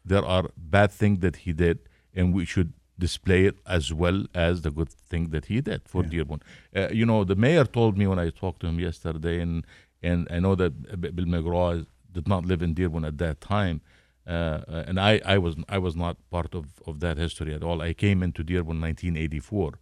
there 0.04 0.26
are 0.36 0.46
bad 0.58 0.92
things 0.92 1.20
that 1.20 1.36
he 1.38 1.52
did, 1.54 1.80
and 2.14 2.33
we 2.33 2.45
should 2.45 2.74
display 2.98 3.45
it 3.45 3.57
as 3.66 3.94
well 4.02 4.26
as 4.33 4.62
the 4.62 4.71
good 4.71 4.90
thing 4.90 5.30
that 5.30 5.45
he 5.45 5.59
did 5.62 5.81
for 5.92 6.02
Dearborn. 6.04 6.42
Uh, 6.76 6.90
you 6.92 7.06
know, 7.06 7.24
the 7.24 7.36
mayor 7.36 7.66
told 7.66 7.98
me 7.98 8.06
when 8.07 8.19
I 8.19 8.30
talked 8.30 8.59
to 8.62 8.68
him 8.68 8.80
yesterday, 8.80 9.40
and 9.42 9.66
and 10.02 10.28
I 10.30 10.40
know 10.40 10.56
that 10.56 11.02
Bill 11.02 11.26
McGraw 11.26 11.86
did 12.12 12.28
not 12.28 12.45
live 12.45 12.62
in 12.62 12.74
Dearborn 12.74 13.06
at 13.06 13.18
that 13.18 13.42
time, 13.42 13.81
uh, 14.28 14.59
and 14.88 15.00
I, 15.00 15.21
I 15.26 15.38
was 15.38 15.56
I 15.68 15.78
was 15.78 15.95
not 15.95 16.18
part 16.30 16.54
of, 16.56 16.66
of 16.86 17.00
that 17.00 17.18
history 17.18 17.54
at 17.54 17.64
all. 17.64 17.81
I 17.81 17.94
came 17.94 18.24
into 18.24 18.44
Dearborn 18.44 18.80
1984 18.81 19.80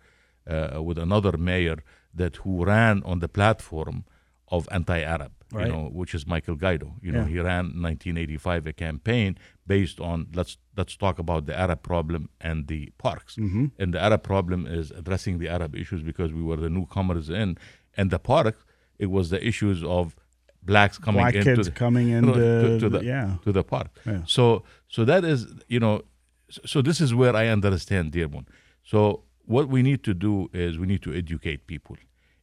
uh, 0.47 0.81
with 0.81 0.97
another 0.97 1.37
mayor 1.37 1.77
that 2.13 2.37
who 2.37 2.65
ran 2.65 3.03
on 3.03 3.19
the 3.19 3.27
platform 3.27 4.05
of 4.47 4.67
anti-Arab, 4.71 5.31
Right. 5.53 5.67
you 5.67 5.71
know, 5.73 5.89
which 5.99 6.13
is 6.15 6.25
Michael 6.25 6.55
Guido. 6.55 6.95
You 7.01 7.11
know, 7.11 7.21
Yeah. 7.21 7.27
he 7.27 7.39
ran 7.39 7.65
1985 7.81 8.67
a 8.67 8.73
campaign 8.73 9.37
based 9.67 9.99
on 9.99 10.27
let's 10.33 10.57
let's 10.75 10.95
talk 10.97 11.19
about 11.19 11.45
the 11.45 11.55
Arab 11.57 11.83
problem 11.83 12.29
and 12.41 12.67
the 12.67 12.91
parks. 12.97 13.35
Mm-hmm. 13.35 13.65
And 13.79 13.93
the 13.93 14.01
Arab 14.01 14.23
problem 14.23 14.65
is 14.65 14.91
addressing 14.91 15.37
the 15.39 15.49
Arab 15.49 15.75
issues 15.75 16.01
because 16.03 16.33
we 16.33 16.41
were 16.41 16.57
the 16.57 16.69
newcomers 16.69 17.29
in, 17.29 17.57
and 17.97 18.09
the 18.09 18.19
park 18.19 18.65
it 18.99 19.09
was 19.11 19.29
the 19.29 19.45
issues 19.45 19.83
of 19.83 20.15
blacks 20.61 20.97
coming 20.97 21.21
Black 21.21 21.35
into 21.35 21.55
kids 21.55 21.67
the, 21.67 21.73
coming 21.73 22.07
to, 22.11 22.17
into 22.17 22.79
to 22.79 22.89
the 22.89 23.03
yeah. 23.03 23.37
to 23.43 23.51
the 23.51 23.63
park. 23.63 23.89
Yeah. 24.05 24.21
So 24.25 24.63
so 24.87 25.05
that 25.05 25.23
is 25.23 25.47
you 25.67 25.79
know 25.79 26.01
so, 26.49 26.61
so 26.65 26.81
this 26.81 27.01
is 27.01 27.13
where 27.13 27.35
I 27.35 27.47
understand 27.47 28.11
Dearborn. 28.11 28.47
So 28.83 29.23
what 29.45 29.67
we 29.67 29.81
need 29.81 30.03
to 30.03 30.13
do 30.13 30.49
is 30.53 30.77
we 30.77 30.87
need 30.87 31.01
to 31.03 31.13
educate 31.13 31.67
people, 31.67 31.97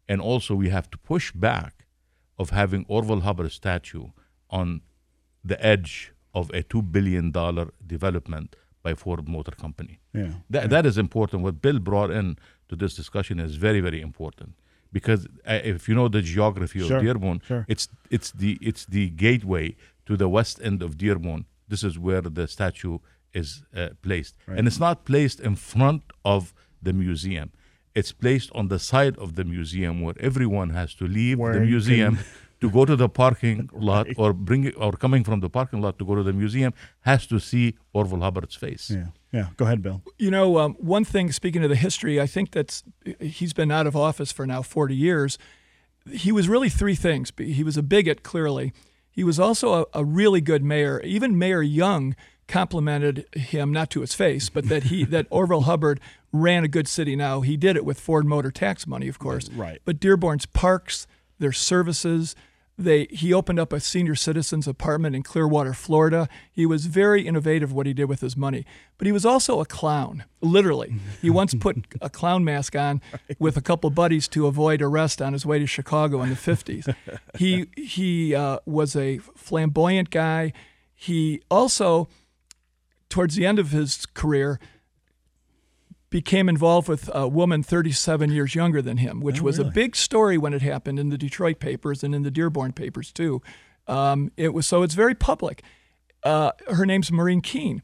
and 0.08 0.20
also 0.20 0.54
we 0.54 0.68
have 0.68 0.90
to 0.90 0.98
push 0.98 1.32
back 1.32 1.86
of 2.40 2.50
having 2.50 2.82
Orville 2.88 3.22
Hubbard 3.26 3.52
statue 3.52 4.06
on 4.58 4.66
the 5.50 5.58
edge 5.72 5.92
of 6.40 6.44
a 6.58 6.62
two 6.72 6.82
billion 6.96 7.26
dollar 7.40 7.66
development 7.94 8.48
by 8.84 8.92
Ford 8.94 9.28
Motor 9.28 9.54
Company. 9.64 9.94
Yeah. 10.20 10.32
That, 10.54 10.70
that 10.74 10.84
is 10.90 10.96
important. 11.06 11.42
What 11.42 11.56
Bill 11.66 11.78
brought 11.90 12.10
in 12.20 12.26
to 12.68 12.74
this 12.82 12.94
discussion 13.00 13.36
is 13.46 13.56
very, 13.66 13.80
very 13.88 14.00
important 14.00 14.50
because 14.92 15.26
uh, 15.46 15.60
if 15.74 15.88
you 15.88 15.94
know 15.94 16.08
the 16.08 16.22
geography 16.22 16.80
Sure, 16.80 16.96
of 16.96 17.02
Dearborn, 17.04 17.42
sure. 17.46 17.64
it's 17.68 17.88
it's 18.10 18.30
the 18.32 18.58
it's 18.60 18.84
the 18.86 19.04
gateway 19.10 19.76
to 20.06 20.16
the 20.16 20.28
west 20.28 20.60
end 20.62 20.82
of 20.82 20.96
Dearborn. 20.96 21.44
This 21.68 21.84
is 21.84 21.98
where 21.98 22.22
the 22.38 22.46
statue 22.48 22.98
is 23.32 23.62
uh, 23.76 23.90
placed, 24.02 24.34
and 24.46 24.66
it's 24.66 24.80
not 24.80 25.04
placed 25.04 25.38
in 25.40 25.54
front 25.56 26.02
of 26.24 26.52
the 26.82 26.92
museum. 26.92 27.52
It's 27.94 28.12
placed 28.12 28.50
on 28.54 28.68
the 28.68 28.78
side 28.78 29.16
of 29.18 29.34
the 29.34 29.44
museum 29.44 30.00
where 30.00 30.14
everyone 30.20 30.70
has 30.70 30.94
to 30.94 31.06
leave 31.06 31.38
Where 31.38 31.54
the 31.54 31.60
you 31.60 31.72
museum 31.72 32.18
to 32.60 32.70
go 32.70 32.84
to 32.84 32.94
the 32.94 33.08
parking 33.08 33.68
lot 33.90 34.06
or 34.16 34.32
bring 34.32 34.64
it, 34.64 34.74
or 34.76 34.92
coming 34.92 35.24
from 35.24 35.40
the 35.40 35.50
parking 35.50 35.80
lot 35.80 35.98
to 35.98 36.04
go 36.04 36.14
to 36.14 36.22
the 36.22 36.32
museum 36.32 36.72
has 37.00 37.26
to 37.26 37.38
see 37.38 37.76
Orville 37.92 38.20
Hubbard's 38.20 38.54
face. 38.54 38.90
Yeah. 38.90 39.06
Yeah. 39.32 39.46
Go 39.56 39.64
ahead, 39.64 39.82
Bill. 39.82 40.02
You 40.18 40.30
know, 40.30 40.58
um, 40.58 40.74
one 40.74 41.04
thing, 41.04 41.32
speaking 41.32 41.62
of 41.64 41.70
the 41.70 41.76
history, 41.76 42.20
I 42.20 42.26
think 42.26 42.50
that's 42.52 42.82
he's 43.20 43.52
been 43.52 43.70
out 43.70 43.86
of 43.86 43.96
office 43.96 44.32
for 44.32 44.46
now 44.46 44.62
40 44.62 44.94
years. 44.94 45.38
He 46.10 46.32
was 46.32 46.48
really 46.48 46.68
three 46.68 46.94
things. 46.94 47.32
He 47.38 47.62
was 47.62 47.76
a 47.76 47.82
bigot, 47.82 48.22
clearly. 48.22 48.72
He 49.10 49.24
was 49.24 49.38
also 49.38 49.82
a, 49.82 49.86
a 50.00 50.04
really 50.04 50.40
good 50.40 50.62
mayor. 50.62 51.00
Even 51.00 51.38
Mayor 51.38 51.62
Young 51.62 52.14
complimented 52.50 53.26
him, 53.34 53.72
not 53.72 53.90
to 53.90 54.00
his 54.00 54.12
face, 54.12 54.50
but 54.50 54.68
that 54.68 54.84
he 54.84 55.04
that 55.04 55.26
Orville 55.30 55.62
Hubbard 55.62 56.00
ran 56.32 56.64
a 56.64 56.68
good 56.68 56.88
city. 56.88 57.16
Now 57.16 57.40
he 57.40 57.56
did 57.56 57.76
it 57.76 57.84
with 57.84 57.98
Ford 57.98 58.26
Motor 58.26 58.50
tax 58.50 58.86
money, 58.86 59.08
of 59.08 59.18
course. 59.18 59.48
Right. 59.50 59.80
But 59.84 60.00
Dearborn's 60.00 60.46
parks, 60.46 61.06
their 61.38 61.52
services, 61.52 62.34
they 62.76 63.06
he 63.10 63.32
opened 63.32 63.60
up 63.60 63.72
a 63.72 63.78
senior 63.78 64.16
citizens 64.16 64.66
apartment 64.66 65.14
in 65.14 65.22
Clearwater, 65.22 65.72
Florida. 65.74 66.28
He 66.50 66.66
was 66.66 66.86
very 66.86 67.26
innovative 67.26 67.72
what 67.72 67.86
he 67.86 67.92
did 67.92 68.06
with 68.06 68.20
his 68.20 68.36
money. 68.36 68.66
But 68.98 69.06
he 69.06 69.12
was 69.12 69.24
also 69.24 69.60
a 69.60 69.66
clown, 69.66 70.24
literally. 70.40 70.94
He 71.22 71.30
once 71.30 71.54
put 71.54 71.86
a 72.00 72.10
clown 72.10 72.44
mask 72.44 72.74
on 72.74 73.00
with 73.38 73.56
a 73.56 73.62
couple 73.62 73.90
buddies 73.90 74.26
to 74.28 74.46
avoid 74.46 74.82
arrest 74.82 75.22
on 75.22 75.34
his 75.34 75.46
way 75.46 75.58
to 75.58 75.66
Chicago 75.66 76.22
in 76.22 76.30
the 76.30 76.36
50s. 76.36 76.92
He 77.38 77.66
he 77.76 78.34
uh, 78.34 78.58
was 78.66 78.96
a 78.96 79.18
flamboyant 79.18 80.10
guy. 80.10 80.52
He 80.94 81.40
also 81.50 82.08
towards 83.10 83.34
the 83.34 83.44
end 83.44 83.58
of 83.58 83.70
his 83.70 84.06
career 84.06 84.58
became 86.08 86.48
involved 86.48 86.88
with 86.88 87.08
a 87.14 87.28
woman 87.28 87.62
37 87.62 88.30
years 88.32 88.54
younger 88.54 88.82
than 88.82 88.96
him, 88.96 89.20
which 89.20 89.40
Oh, 89.40 89.44
was 89.44 89.58
really? 89.58 89.70
a 89.70 89.72
big 89.72 89.94
story 89.94 90.36
when 90.36 90.52
it 90.52 90.62
happened 90.62 90.98
in 90.98 91.08
the 91.10 91.18
Detroit 91.18 91.60
papers 91.60 92.02
and 92.02 92.14
in 92.14 92.22
the 92.22 92.30
Dearborn 92.32 92.72
papers 92.72 93.12
too. 93.12 93.40
Um, 93.86 94.32
it 94.36 94.52
was 94.52 94.66
so 94.66 94.82
it's 94.82 94.94
very 94.94 95.14
public. 95.14 95.62
Uh, 96.24 96.52
her 96.68 96.84
name's 96.84 97.12
Maureen 97.12 97.40
Keene. 97.40 97.82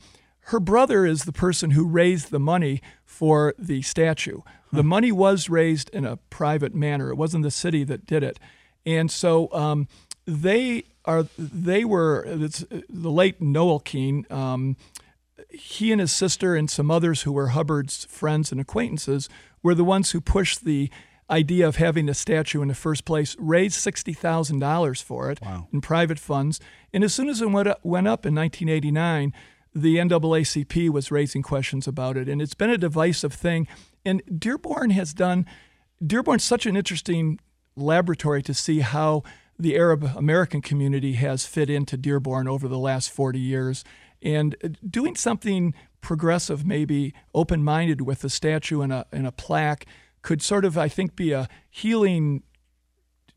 Her 0.51 0.61
brother 0.61 1.05
is 1.07 1.25
the 1.25 1.33
person 1.33 1.73
who 1.73 1.85
raised 1.87 2.31
the 2.31 2.39
money 2.39 2.81
for 3.05 3.55
the 3.59 3.83
statue. 3.83 4.41
The 4.73 4.85
money 4.85 5.11
was 5.11 5.49
raised 5.49 5.89
in 5.91 6.05
a 6.05 6.17
private 6.17 6.75
manner. 6.75 7.11
It 7.11 7.17
wasn't 7.17 7.45
the 7.45 7.51
city 7.51 7.83
that 7.85 8.05
did 8.07 8.23
it, 8.23 8.39
and 8.85 9.11
so 9.11 9.49
um, 9.53 9.89
they 10.27 10.85
are. 11.05 11.27
They 11.39 11.85
were 11.85 12.25
it's, 12.27 12.65
the 12.91 13.11
late 13.11 13.41
Noel 13.41 13.79
Keene. 13.81 14.27
Um, 14.29 14.77
he 15.51 15.93
and 15.93 16.01
his 16.01 16.13
sister 16.13 16.55
and 16.55 16.71
some 16.71 16.91
others 16.91 17.23
who 17.23 17.33
were 17.33 17.49
Hubbard's 17.49 18.05
friends 18.07 18.53
and 18.53 18.61
acquaintances 18.61 19.29
were 19.63 19.75
the 19.75 19.85
ones 19.85 20.11
who 20.13 20.21
pushed 20.21 20.65
the 20.65 20.91
idea 21.29 21.67
of 21.67 21.77
having 21.77 22.07
the 22.07 22.15
statue 22.15 22.63
in 22.63 22.69
the 22.69 22.75
first 22.75 23.05
place, 23.05 23.35
raised 23.39 23.77
$60,000 23.85 25.03
for 25.03 25.31
it 25.31 25.41
Wow. 25.43 25.67
in 25.73 25.81
private 25.81 26.19
funds. 26.19 26.61
And 26.93 27.03
as 27.03 27.13
soon 27.15 27.29
as 27.29 27.43
it 27.43 27.51
went 27.51 27.69
up, 27.69 27.85
went 27.85 28.07
up 28.07 28.25
in 28.25 28.35
1989, 28.35 29.33
the 29.75 29.97
NAACP 29.97 30.89
was 30.89 31.11
raising 31.11 31.43
questions 31.43 31.87
about 31.89 32.17
it. 32.17 32.29
And 32.29 32.41
it's 32.41 32.55
been 32.55 32.71
a 32.71 32.79
divisive 32.79 33.33
thing. 33.35 33.67
And 34.05 34.23
Dearborn 34.39 34.91
has 34.91 35.13
done, 35.13 35.47
Dearborn's 36.05 36.45
such 36.45 36.65
an 36.65 36.77
interesting 36.77 37.41
laboratory 37.75 38.43
to 38.43 38.55
see 38.55 38.81
how 38.81 39.23
the 39.59 39.77
Arab 39.77 40.05
American 40.17 40.61
community 40.63 41.15
has 41.15 41.45
fit 41.47 41.69
into 41.69 41.97
Dearborn 41.97 42.47
over 42.47 42.69
the 42.69 42.79
last 42.79 43.11
40 43.11 43.39
years. 43.41 43.85
And 44.23 44.57
uh, 44.65 44.69
doing 44.89 45.17
something 45.17 45.75
progressive, 46.01 46.65
maybe 46.67 47.15
open 47.35 47.63
minded 47.63 48.01
with 48.03 48.25
a 48.25 48.29
statue 48.31 48.81
and 48.81 48.93
a, 48.93 49.07
and 49.13 49.27
a 49.27 49.33
plaque, 49.33 49.87
could 50.23 50.43
sort 50.43 50.65
of, 50.65 50.77
I 50.79 50.89
think, 50.89 51.17
be 51.17 51.33
a 51.33 51.49
healing 51.71 52.43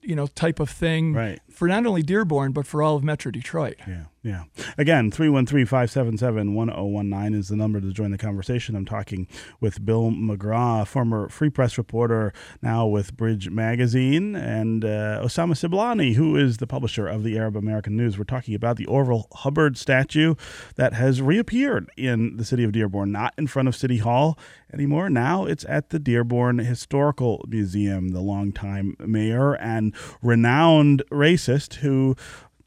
you 0.01 0.15
know 0.15 0.27
type 0.27 0.61
of 0.61 0.69
thing 0.69 1.13
Right. 1.13 1.39
for 1.51 1.67
not 1.67 1.85
only 1.85 2.01
Dearborn 2.01 2.53
but 2.53 2.65
for 2.65 2.81
all 2.81 2.95
of 2.95 3.03
Metro 3.03 3.31
Detroit. 3.31 3.75
Yeah, 3.85 4.05
yeah. 4.21 4.43
Again, 4.77 5.11
313-577-1019 5.11 7.35
is 7.35 7.47
the 7.47 7.55
number 7.55 7.79
to 7.79 7.93
join 7.93 8.11
the 8.11 8.17
conversation. 8.17 8.75
I'm 8.75 8.83
talking 8.85 9.29
with 9.61 9.85
Bill 9.85 10.11
McGraw, 10.11 10.85
former 10.85 11.29
Free 11.29 11.49
Press 11.49 11.77
reporter, 11.77 12.33
now 12.61 12.85
with 12.85 13.15
Bridge 13.15 13.49
Magazine, 13.49 14.35
and 14.35 14.83
uh, 14.83 15.21
Osama 15.23 15.53
Siblani, 15.53 16.15
who 16.15 16.35
is 16.35 16.57
the 16.57 16.67
publisher 16.67 17.07
of 17.07 17.23
the 17.23 17.37
Arab 17.37 17.55
American 17.55 17.95
News. 17.95 18.17
We're 18.17 18.25
talking 18.25 18.55
about 18.55 18.75
the 18.75 18.87
Orville 18.87 19.27
Hubbard 19.33 19.77
statue 19.77 20.35
that 20.75 20.91
has 20.93 21.21
reappeared 21.21 21.89
in 21.95 22.35
the 22.35 22.43
city 22.43 22.65
of 22.65 22.73
Dearborn, 22.73 23.13
not 23.13 23.33
in 23.37 23.47
front 23.47 23.69
of 23.69 23.75
City 23.75 23.99
Hall 23.99 24.37
anymore. 24.73 25.09
Now 25.09 25.45
it's 25.45 25.63
at 25.69 25.91
the 25.91 25.99
Dearborn 25.99 26.59
Historical 26.59 27.45
Museum. 27.47 28.09
The 28.09 28.19
longtime 28.19 28.97
mayor 28.99 29.53
and 29.53 29.95
renowned 30.21 31.03
racist 31.09 31.75
who 31.75 32.17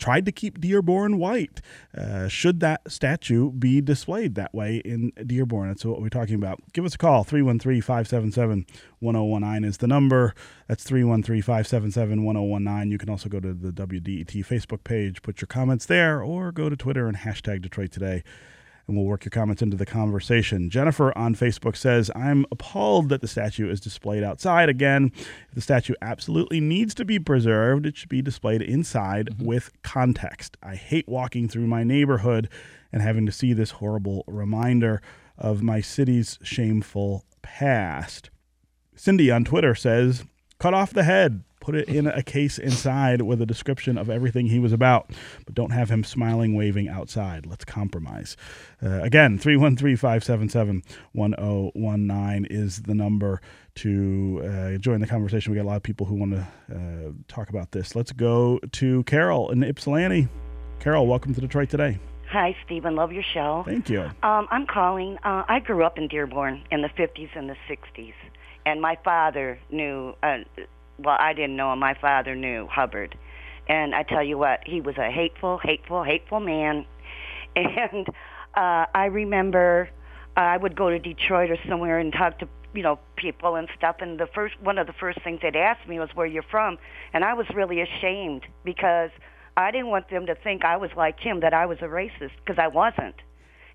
tried 0.02 0.26
to 0.26 0.32
keep 0.32 0.60
Dearborn 0.60 1.16
white. 1.16 1.60
Uh, 1.96 2.26
should 2.26 2.58
that 2.58 2.80
statue 2.90 3.52
be 3.52 3.80
displayed 3.80 4.34
that 4.34 4.52
way 4.52 4.78
in 4.78 5.12
Dearborn? 5.24 5.68
That's 5.68 5.84
what 5.84 6.02
we're 6.02 6.08
talking 6.08 6.34
about. 6.34 6.60
Give 6.72 6.84
us 6.84 6.96
a 6.96 6.98
call. 6.98 7.22
313 7.22 7.80
577 7.80 8.66
1019 8.98 9.68
is 9.68 9.76
the 9.76 9.86
number. 9.86 10.34
That's 10.66 10.82
313 10.82 11.40
577 11.42 12.24
1019. 12.24 12.90
You 12.90 12.98
can 12.98 13.10
also 13.10 13.28
go 13.28 13.38
to 13.38 13.54
the 13.54 13.70
WDET 13.70 14.44
Facebook 14.44 14.82
page, 14.82 15.22
put 15.22 15.40
your 15.40 15.46
comments 15.46 15.86
there, 15.86 16.20
or 16.20 16.50
go 16.50 16.68
to 16.68 16.76
Twitter 16.76 17.06
and 17.06 17.18
hashtag 17.18 17.62
Detroit 17.62 17.92
Today 17.92 18.24
and 18.86 18.96
we'll 18.96 19.06
work 19.06 19.24
your 19.24 19.30
comments 19.30 19.62
into 19.62 19.76
the 19.76 19.86
conversation. 19.86 20.70
Jennifer 20.70 21.16
on 21.16 21.34
Facebook 21.34 21.76
says, 21.76 22.10
I'm 22.14 22.44
appalled 22.50 23.08
that 23.10 23.20
the 23.20 23.28
statue 23.28 23.70
is 23.70 23.80
displayed 23.80 24.22
outside 24.22 24.68
again. 24.68 25.12
If 25.48 25.54
the 25.54 25.60
statue 25.60 25.94
absolutely 26.02 26.60
needs 26.60 26.94
to 26.94 27.04
be 27.04 27.18
preserved, 27.18 27.86
it 27.86 27.96
should 27.96 28.08
be 28.08 28.22
displayed 28.22 28.62
inside 28.62 29.30
mm-hmm. 29.30 29.44
with 29.44 29.70
context. 29.82 30.56
I 30.62 30.74
hate 30.74 31.08
walking 31.08 31.48
through 31.48 31.66
my 31.66 31.84
neighborhood 31.84 32.48
and 32.92 33.02
having 33.02 33.26
to 33.26 33.32
see 33.32 33.52
this 33.52 33.72
horrible 33.72 34.24
reminder 34.26 35.00
of 35.38 35.62
my 35.62 35.80
city's 35.80 36.38
shameful 36.42 37.24
past. 37.40 38.30
Cindy 38.94 39.30
on 39.30 39.44
Twitter 39.44 39.74
says, 39.74 40.24
cut 40.58 40.74
off 40.74 40.92
the 40.92 41.04
head, 41.04 41.42
put 41.62 41.76
it 41.76 41.88
in 41.88 42.08
a 42.08 42.22
case 42.22 42.58
inside 42.58 43.22
with 43.22 43.40
a 43.40 43.46
description 43.46 43.96
of 43.96 44.10
everything 44.10 44.46
he 44.46 44.58
was 44.58 44.72
about, 44.72 45.10
but 45.46 45.54
don't 45.54 45.70
have 45.70 45.88
him 45.88 46.02
smiling, 46.02 46.54
waving 46.54 46.88
outside. 46.88 47.46
Let's 47.46 47.64
compromise. 47.64 48.36
Uh, 48.82 49.00
again, 49.02 49.38
313 49.38 49.96
577 49.96 50.82
1019 51.12 52.46
is 52.50 52.82
the 52.82 52.94
number 52.94 53.40
to 53.76 54.42
uh, 54.44 54.78
join 54.78 55.00
the 55.00 55.06
conversation. 55.06 55.52
We 55.52 55.56
got 55.56 55.62
a 55.62 55.70
lot 55.70 55.76
of 55.76 55.84
people 55.84 56.04
who 56.04 56.16
want 56.16 56.32
to 56.32 56.48
uh, 56.74 57.12
talk 57.28 57.48
about 57.48 57.70
this. 57.70 57.94
Let's 57.94 58.12
go 58.12 58.58
to 58.72 59.04
Carol 59.04 59.50
in 59.50 59.62
Ypsilanti. 59.62 60.28
Carol, 60.80 61.06
welcome 61.06 61.32
to 61.32 61.40
Detroit 61.40 61.70
today. 61.70 62.00
Hi, 62.28 62.56
Stephen. 62.64 62.96
Love 62.96 63.12
your 63.12 63.22
show. 63.22 63.62
Thank 63.64 63.88
you. 63.88 64.00
Um, 64.00 64.48
I'm 64.50 64.66
calling. 64.66 65.16
Uh, 65.18 65.44
I 65.48 65.60
grew 65.60 65.84
up 65.84 65.96
in 65.96 66.08
Dearborn 66.08 66.64
in 66.72 66.82
the 66.82 66.88
50s 66.88 67.28
and 67.36 67.48
the 67.48 67.56
60s, 67.68 68.14
and 68.66 68.80
my 68.80 68.98
father 69.04 69.60
knew. 69.70 70.16
Uh, 70.24 70.38
well, 71.04 71.16
I 71.18 71.32
didn't 71.32 71.56
know 71.56 71.72
him. 71.72 71.78
My 71.78 71.94
father 71.94 72.34
knew 72.34 72.66
Hubbard, 72.66 73.16
and 73.68 73.94
I 73.94 74.02
tell 74.02 74.22
you 74.22 74.38
what, 74.38 74.60
he 74.66 74.80
was 74.80 74.96
a 74.96 75.10
hateful, 75.10 75.58
hateful, 75.58 76.02
hateful 76.04 76.40
man. 76.40 76.86
And 77.54 78.08
uh, 78.54 78.86
I 78.94 79.06
remember 79.12 79.90
I 80.36 80.56
would 80.56 80.74
go 80.74 80.88
to 80.88 80.98
Detroit 80.98 81.50
or 81.50 81.58
somewhere 81.68 81.98
and 81.98 82.10
talk 82.10 82.38
to 82.38 82.48
you 82.74 82.82
know 82.82 82.98
people 83.16 83.56
and 83.56 83.68
stuff. 83.76 83.96
And 84.00 84.18
the 84.18 84.26
first 84.26 84.54
one 84.62 84.78
of 84.78 84.86
the 84.86 84.94
first 84.94 85.20
things 85.22 85.40
they'd 85.42 85.56
ask 85.56 85.86
me 85.86 85.98
was 85.98 86.08
where 86.14 86.26
you're 86.26 86.42
from, 86.42 86.78
and 87.12 87.24
I 87.24 87.34
was 87.34 87.46
really 87.54 87.82
ashamed 87.82 88.46
because 88.64 89.10
I 89.56 89.70
didn't 89.70 89.88
want 89.88 90.08
them 90.08 90.26
to 90.26 90.34
think 90.34 90.64
I 90.64 90.76
was 90.76 90.90
like 90.96 91.20
him, 91.20 91.40
that 91.40 91.52
I 91.52 91.66
was 91.66 91.78
a 91.82 91.86
racist, 91.86 92.32
because 92.44 92.58
I 92.58 92.68
wasn't. 92.68 93.16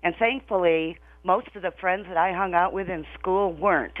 And 0.02 0.14
thankfully, 0.18 0.98
most 1.24 1.48
of 1.54 1.62
the 1.62 1.72
friends 1.80 2.06
that 2.08 2.16
I 2.16 2.32
hung 2.32 2.54
out 2.54 2.72
with 2.72 2.88
in 2.88 3.04
school 3.18 3.52
weren't. 3.52 3.98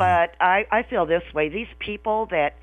But 0.00 0.34
I, 0.40 0.66
I 0.72 0.82
feel 0.82 1.06
this 1.06 1.22
way. 1.34 1.48
These 1.48 1.68
people 1.78 2.26
that, 2.30 2.56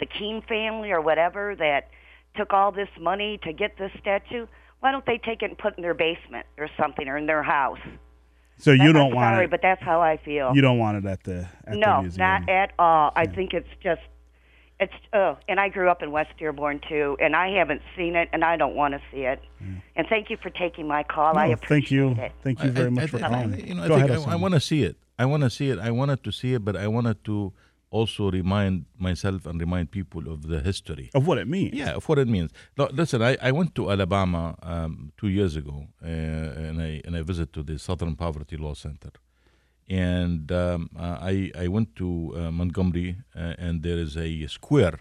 the 0.00 0.06
Keene 0.06 0.42
family 0.42 0.90
or 0.90 1.00
whatever, 1.00 1.54
that 1.56 1.88
took 2.36 2.52
all 2.52 2.72
this 2.72 2.88
money 3.00 3.38
to 3.44 3.52
get 3.52 3.78
this 3.78 3.90
statue, 4.00 4.46
why 4.80 4.92
don't 4.92 5.06
they 5.06 5.16
take 5.18 5.42
it 5.42 5.46
and 5.50 5.56
put 5.58 5.72
it 5.72 5.78
in 5.78 5.82
their 5.82 5.94
basement 5.94 6.44
or 6.58 6.68
something 6.78 7.08
or 7.08 7.16
in 7.16 7.26
their 7.26 7.42
house? 7.42 7.78
So 8.58 8.72
you 8.72 8.84
I'm 8.88 8.92
don't 8.92 9.14
want 9.14 9.34
sorry, 9.34 9.44
it. 9.44 9.50
but 9.50 9.60
that's 9.62 9.82
how 9.82 10.00
I 10.00 10.16
feel. 10.16 10.52
you 10.54 10.60
don't 10.60 10.78
want 10.78 10.98
it 10.98 11.08
at 11.08 11.22
the 11.24 11.48
at 11.66 11.72
the 11.74 11.78
no, 11.78 12.02
museum. 12.02 12.18
not 12.26 12.48
at 12.48 12.72
all. 12.78 13.12
I 13.14 13.26
think 13.26 13.52
it's 13.52 13.68
just 13.82 14.00
it's 14.80 14.92
oh, 15.12 15.36
and 15.48 15.60
I 15.60 15.68
grew 15.68 15.88
up 15.90 16.02
in 16.02 16.10
West 16.10 16.30
Dearborn 16.38 16.80
too, 16.88 17.16
and 17.20 17.36
I 17.36 17.50
haven't 17.50 17.82
seen 17.96 18.16
it, 18.16 18.28
and 18.32 18.42
I 18.44 18.56
don't 18.56 18.74
want 18.74 18.94
to 18.94 19.00
see 19.12 19.20
it. 19.24 19.40
And 19.94 20.06
thank 20.08 20.30
you 20.30 20.36
for 20.42 20.48
taking 20.50 20.88
my 20.88 21.02
call. 21.02 21.36
I 21.38 21.48
No, 21.48 21.52
appreciate 21.54 22.00
thank 22.08 22.18
you. 22.18 22.24
it. 22.24 22.32
Thank 22.42 22.62
you 22.64 22.70
very 22.70 22.86
I- 22.86 22.90
much 22.90 23.04
I 23.04 23.06
for 23.06 23.16
I- 23.24 23.28
calling. 23.28 23.66
You 23.68 23.74
know, 23.74 23.84
I, 23.84 23.88
Go 23.88 23.96
think 23.98 24.10
ahead, 24.10 24.20
I, 24.26 24.30
Osama. 24.36 24.40
want 24.40 24.54
to 24.54 24.60
see 24.60 24.82
it. 24.84 24.96
I 25.18 25.24
want 25.26 25.42
to 25.42 25.50
see 25.50 25.68
it. 25.70 25.78
I 25.78 25.90
wanted 25.90 26.22
to 26.24 26.30
see 26.32 26.54
it, 26.54 26.64
but 26.64 26.76
I 26.76 26.86
wanted 26.88 27.24
to 27.24 27.52
also 27.90 28.30
remind 28.30 28.84
myself 28.98 29.46
and 29.46 29.60
remind 29.60 29.90
people 29.90 30.28
of 30.32 30.48
the 30.48 30.60
history. 30.60 31.10
of 31.14 31.26
what 31.26 31.38
it 31.38 31.48
means. 31.48 31.72
Yeah, 31.74 31.92
of 31.98 32.08
what 32.08 32.18
it 32.18 32.28
means. 32.28 32.50
No, 32.76 32.88
listen, 32.92 33.22
I, 33.22 33.36
I 33.40 33.50
went 33.52 33.74
to 33.76 33.90
Alabama 33.90 34.56
um, 34.62 35.12
two 35.16 35.28
years 35.28 35.56
ago, 35.56 35.86
uh, 36.02 36.06
and 36.06 36.82
I 36.82 37.00
and 37.06 37.16
I 37.16 37.22
visited 37.22 37.52
to 37.54 37.62
the 37.62 37.78
Southern 37.78 38.14
Poverty 38.16 38.56
Law 38.56 38.74
Center, 38.74 39.12
and 39.88 40.50
um, 40.52 40.90
uh, 40.98 41.18
I 41.20 41.50
I 41.64 41.68
went 41.68 41.94
to 41.96 42.34
uh, 42.36 42.50
Montgomery, 42.50 43.16
uh, 43.34 43.54
and 43.58 43.82
there 43.82 43.98
is 43.98 44.16
a 44.16 44.46
square 44.48 44.98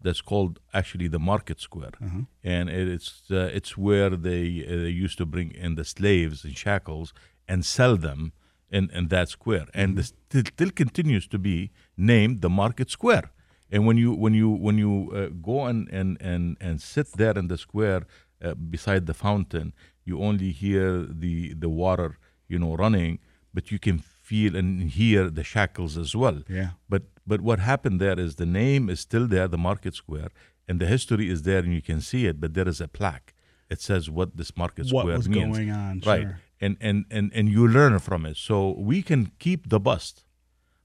that's 0.00 0.20
called 0.20 0.60
actually 0.72 1.08
the 1.08 1.18
market 1.18 1.60
square, 1.60 1.92
Uh-huh. 2.00 2.20
and 2.44 2.68
it, 2.68 2.86
it's 2.88 3.22
uh, 3.30 3.50
it's 3.58 3.76
where 3.76 4.10
they, 4.10 4.64
uh, 4.66 4.70
they 4.84 4.90
used 5.04 5.18
to 5.18 5.26
bring 5.26 5.50
in 5.52 5.74
the 5.74 5.84
slaves 5.84 6.44
in 6.44 6.52
shackles 6.54 7.12
and 7.48 7.64
sell 7.64 7.96
them 7.96 8.32
in, 8.70 8.90
in 8.90 9.08
that 9.08 9.28
square, 9.28 9.66
and 9.74 9.96
this 9.96 10.12
still, 10.28 10.42
still 10.44 10.70
continues 10.70 11.26
to 11.28 11.38
be 11.38 11.70
named 11.96 12.40
the 12.42 12.50
market 12.50 12.90
square. 12.90 13.30
And 13.70 13.86
when 13.86 13.96
you 13.98 14.12
when 14.12 14.34
you 14.34 14.48
when 14.48 14.78
you 14.78 15.10
uh, 15.14 15.28
go 15.42 15.66
and, 15.66 15.88
and, 15.90 16.16
and, 16.20 16.56
and 16.60 16.80
sit 16.80 17.08
there 17.12 17.36
in 17.38 17.48
the 17.48 17.58
square 17.58 18.02
uh, 18.42 18.54
beside 18.54 19.06
the 19.06 19.14
fountain, 19.14 19.72
you 20.04 20.20
only 20.22 20.50
hear 20.52 21.02
the 21.24 21.54
the 21.54 21.68
water 21.68 22.18
you 22.48 22.58
know 22.58 22.74
running, 22.76 23.18
but 23.52 23.70
you 23.70 23.78
can 23.78 23.98
feel 23.98 24.56
and 24.56 24.90
hear 24.90 25.28
the 25.30 25.44
shackles 25.44 25.96
as 25.98 26.14
well. 26.16 26.42
Yeah. 26.48 26.70
But 26.88 27.02
but 27.26 27.40
what 27.42 27.58
happened 27.58 28.00
there 28.00 28.18
is 28.18 28.36
the 28.36 28.46
name 28.46 28.88
is 28.88 29.00
still 29.00 29.26
there, 29.26 29.48
the 29.48 29.58
market 29.58 29.94
square, 29.94 30.28
and 30.66 30.80
the 30.80 30.86
history 30.86 31.28
is 31.28 31.42
there, 31.42 31.58
and 31.58 31.72
you 31.74 31.82
can 31.82 32.00
see 32.00 32.26
it. 32.26 32.40
But 32.40 32.54
there 32.54 32.68
is 32.68 32.80
a 32.80 32.88
plaque. 32.88 33.34
It 33.70 33.82
says 33.82 34.08
what 34.08 34.36
this 34.38 34.56
market 34.56 34.86
What 34.90 35.02
square 35.02 35.16
was 35.18 35.28
means. 35.28 35.56
going 35.58 35.70
on, 35.70 36.00
right? 36.06 36.22
sure. 36.22 36.40
And 36.60 36.76
and 36.80 37.04
and 37.10 37.30
and 37.34 37.48
you 37.48 37.68
learn 37.68 37.98
from 38.00 38.26
it. 38.26 38.36
So 38.36 38.74
we 38.76 39.02
can 39.02 39.30
keep 39.38 39.68
the 39.68 39.78
bust, 39.78 40.24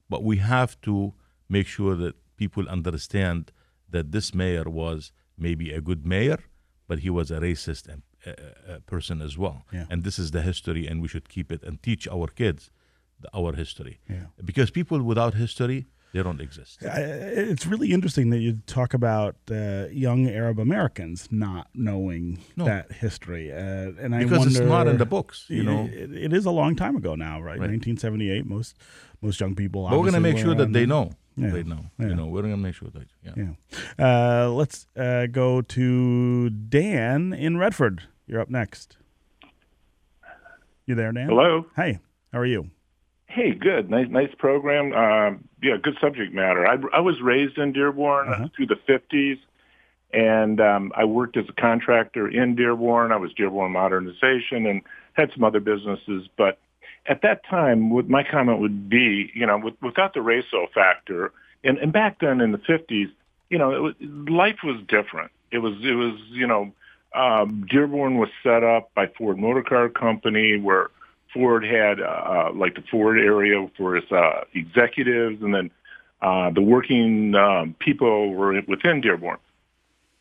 but 0.08 0.22
we 0.22 0.36
have 0.36 0.80
to 0.82 1.14
make 1.48 1.66
sure 1.66 1.96
that 1.96 2.14
people 2.36 2.68
understand 2.68 3.52
that 3.90 4.12
this 4.12 4.34
mayor 4.34 4.64
was 4.64 5.12
maybe 5.36 5.72
a 5.72 5.80
good 5.80 6.06
mayor, 6.06 6.38
but 6.86 7.00
he 7.00 7.10
was 7.10 7.30
a 7.30 7.38
racist 7.40 7.88
and, 7.88 8.02
uh, 8.26 8.30
uh, 8.30 8.78
person 8.86 9.20
as 9.20 9.36
well. 9.36 9.64
Yeah. 9.72 9.86
And 9.90 10.04
this 10.04 10.18
is 10.18 10.30
the 10.30 10.42
history, 10.42 10.86
and 10.86 11.02
we 11.02 11.08
should 11.08 11.28
keep 11.28 11.50
it 11.52 11.62
and 11.62 11.82
teach 11.82 12.06
our 12.08 12.28
kids 12.28 12.70
the, 13.20 13.28
our 13.34 13.54
history. 13.54 14.00
Yeah. 14.08 14.26
Because 14.44 14.70
people 14.70 15.02
without 15.02 15.34
history, 15.34 15.86
they 16.14 16.22
don't 16.22 16.40
exist. 16.40 16.82
I- 16.84 17.00
It's 17.52 17.66
really 17.66 17.90
interesting 17.92 18.30
that 18.30 18.38
you 18.38 18.60
talk 18.66 18.94
about 18.94 19.34
uh, 19.50 19.86
young 19.90 20.28
Arab 20.28 20.58
Americans 20.58 21.28
not 21.30 21.66
knowing 21.74 22.38
No. 22.56 22.64
that 22.64 22.92
history, 22.92 23.52
uh, 23.52 23.92
and 24.02 24.14
I 24.14 24.22
Because 24.22 24.38
wonder, 24.38 24.62
it's 24.62 24.68
not 24.76 24.86
in 24.86 24.96
the 24.98 25.06
books, 25.16 25.44
you 25.48 25.60
It- 25.62 25.64
know. 25.64 25.84
it, 25.92 26.10
it 26.26 26.32
is 26.32 26.46
a 26.46 26.50
long 26.52 26.76
time 26.76 26.96
ago 26.96 27.14
now, 27.16 27.36
right? 27.42 27.58
Right. 27.60 27.70
1978. 27.70 28.46
Most 28.46 28.76
most 29.20 29.40
young 29.40 29.54
people. 29.54 29.82
But 29.88 29.96
we're 29.98 30.10
going 30.10 30.22
to 30.22 30.28
make 30.32 30.38
sure 30.38 30.54
that 30.54 30.72
they 30.72 30.86
know. 30.86 31.10
Yeah. 31.36 31.50
They 31.50 31.62
know. 31.64 31.86
Yeah. 31.98 32.08
You 32.08 32.14
know, 32.14 32.26
we're 32.26 32.42
going 32.42 32.52
to 32.60 32.64
make 32.68 32.74
sure 32.76 32.90
that. 32.90 33.08
Yeah. 33.26 33.34
Yeah. 33.98 34.44
Uh, 34.44 34.48
let's 34.50 34.86
uh, 34.96 35.26
go 35.26 35.62
to 35.62 36.50
Dan 36.50 37.32
in 37.32 37.56
Redford. 37.56 38.02
You're 38.28 38.40
up 38.40 38.50
next. 38.50 38.96
You 40.86 40.94
there, 40.94 41.10
Dan? 41.12 41.28
Hello. 41.28 41.66
Hey, 41.74 41.98
how 42.32 42.38
are 42.38 42.46
you? 42.46 42.70
Hey, 43.34 43.50
good. 43.52 43.90
Nice, 43.90 44.06
nice 44.10 44.32
program. 44.38 44.92
Um, 44.92 45.48
yeah, 45.60 45.76
good 45.82 45.96
subject 46.00 46.32
matter. 46.32 46.64
I, 46.68 46.76
I 46.96 47.00
was 47.00 47.20
raised 47.20 47.58
in 47.58 47.72
Dearborn 47.72 48.28
Uh-huh. 48.28 48.48
through 48.54 48.66
the 48.66 48.76
50s, 48.88 49.38
and 50.12 50.60
um, 50.60 50.92
I 50.94 51.04
worked 51.04 51.36
as 51.36 51.46
a 51.48 51.52
contractor 51.60 52.28
in 52.28 52.54
Dearborn. 52.54 53.10
I 53.10 53.16
was 53.16 53.32
Dearborn 53.32 53.72
Modernization 53.72 54.66
and 54.66 54.82
had 55.14 55.32
some 55.34 55.42
other 55.42 55.58
businesses. 55.58 56.28
But 56.36 56.58
at 57.06 57.22
that 57.22 57.44
time, 57.44 57.90
what 57.90 58.08
my 58.08 58.22
comment 58.22 58.60
would 58.60 58.88
be, 58.88 59.32
you 59.34 59.46
know, 59.46 59.58
with, 59.58 59.74
without 59.82 60.14
the 60.14 60.22
racial 60.22 60.68
factor, 60.72 61.32
and, 61.64 61.76
and 61.78 61.92
back 61.92 62.20
then 62.20 62.40
in 62.40 62.52
the 62.52 62.58
50s, 62.58 63.10
you 63.50 63.58
know, 63.58 63.72
it 63.74 63.80
was, 63.80 63.94
life 64.00 64.58
was 64.62 64.80
different. 64.86 65.32
It 65.50 65.58
was, 65.58 65.74
it 65.82 65.94
was, 65.94 66.20
you 66.30 66.46
know, 66.46 66.72
um, 67.16 67.66
Dearborn 67.68 68.16
was 68.16 68.28
set 68.44 68.62
up 68.62 68.94
by 68.94 69.08
Ford 69.08 69.38
Motor 69.38 69.62
Car 69.62 69.88
Company, 69.88 70.56
where 70.56 70.90
Ford 71.34 71.64
had 71.64 72.00
uh, 72.00 72.52
like 72.54 72.76
the 72.76 72.84
Ford 72.90 73.18
area 73.18 73.68
for 73.76 73.96
its 73.96 74.10
uh, 74.10 74.44
executives, 74.54 75.42
and 75.42 75.52
then 75.52 75.70
uh, 76.22 76.50
the 76.50 76.62
working 76.62 77.34
um, 77.34 77.74
people 77.80 78.32
were 78.32 78.58
within 78.66 79.00
Dearborn. 79.00 79.38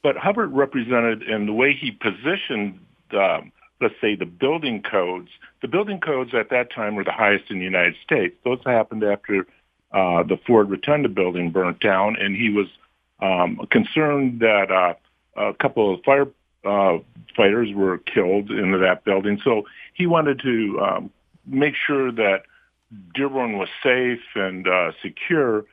But 0.02 0.18
Hubbard 0.18 0.52
represented, 0.52 1.24
in 1.24 1.46
the 1.46 1.54
way 1.54 1.74
he 1.74 1.92
positioned, 1.92 2.80
um, 3.12 3.52
let's 3.80 3.96
say, 4.02 4.16
the 4.16 4.26
building 4.26 4.82
codes. 4.82 5.30
The 5.62 5.70
building 5.70 6.02
codes 6.02 6.34
at 6.34 6.50
that 6.50 6.74
time 6.74 6.96
were 6.96 7.06
the 7.06 7.14
highest 7.14 7.50
in 7.50 7.60
the 7.60 7.64
United 7.64 7.96
States. 8.04 8.36
Those 8.44 8.60
happened 8.66 9.04
after 9.04 9.46
uh, 9.94 10.24
the 10.24 10.38
Ford 10.46 10.70
Rotunda 10.70 11.08
building 11.08 11.52
burnt 11.52 11.80
down, 11.80 12.18
and 12.20 12.36
he 12.36 12.50
was 12.50 12.68
um, 13.22 13.66
concerned 13.70 14.42
that 14.42 14.72
uh, 14.72 14.96
a 15.38 15.54
couple 15.54 15.94
of 15.94 16.04
fire 16.04 16.28
uh, 16.64 16.98
fighters 17.36 17.70
were 17.74 17.98
killed 17.98 18.52
in 18.52 18.72
that 18.72 19.04
building. 19.04 19.40
So 19.44 19.64
he 19.94 20.08
wanted 20.08 20.40
to 20.42 20.80
um, 20.80 21.12
make 21.46 21.76
sure 21.76 22.12
that 22.12 22.44
Dearborn 23.14 23.58
was 23.58 23.70
safe 23.82 24.22
and 24.36 24.68
uh, 24.68 24.92
secure, 25.02 25.66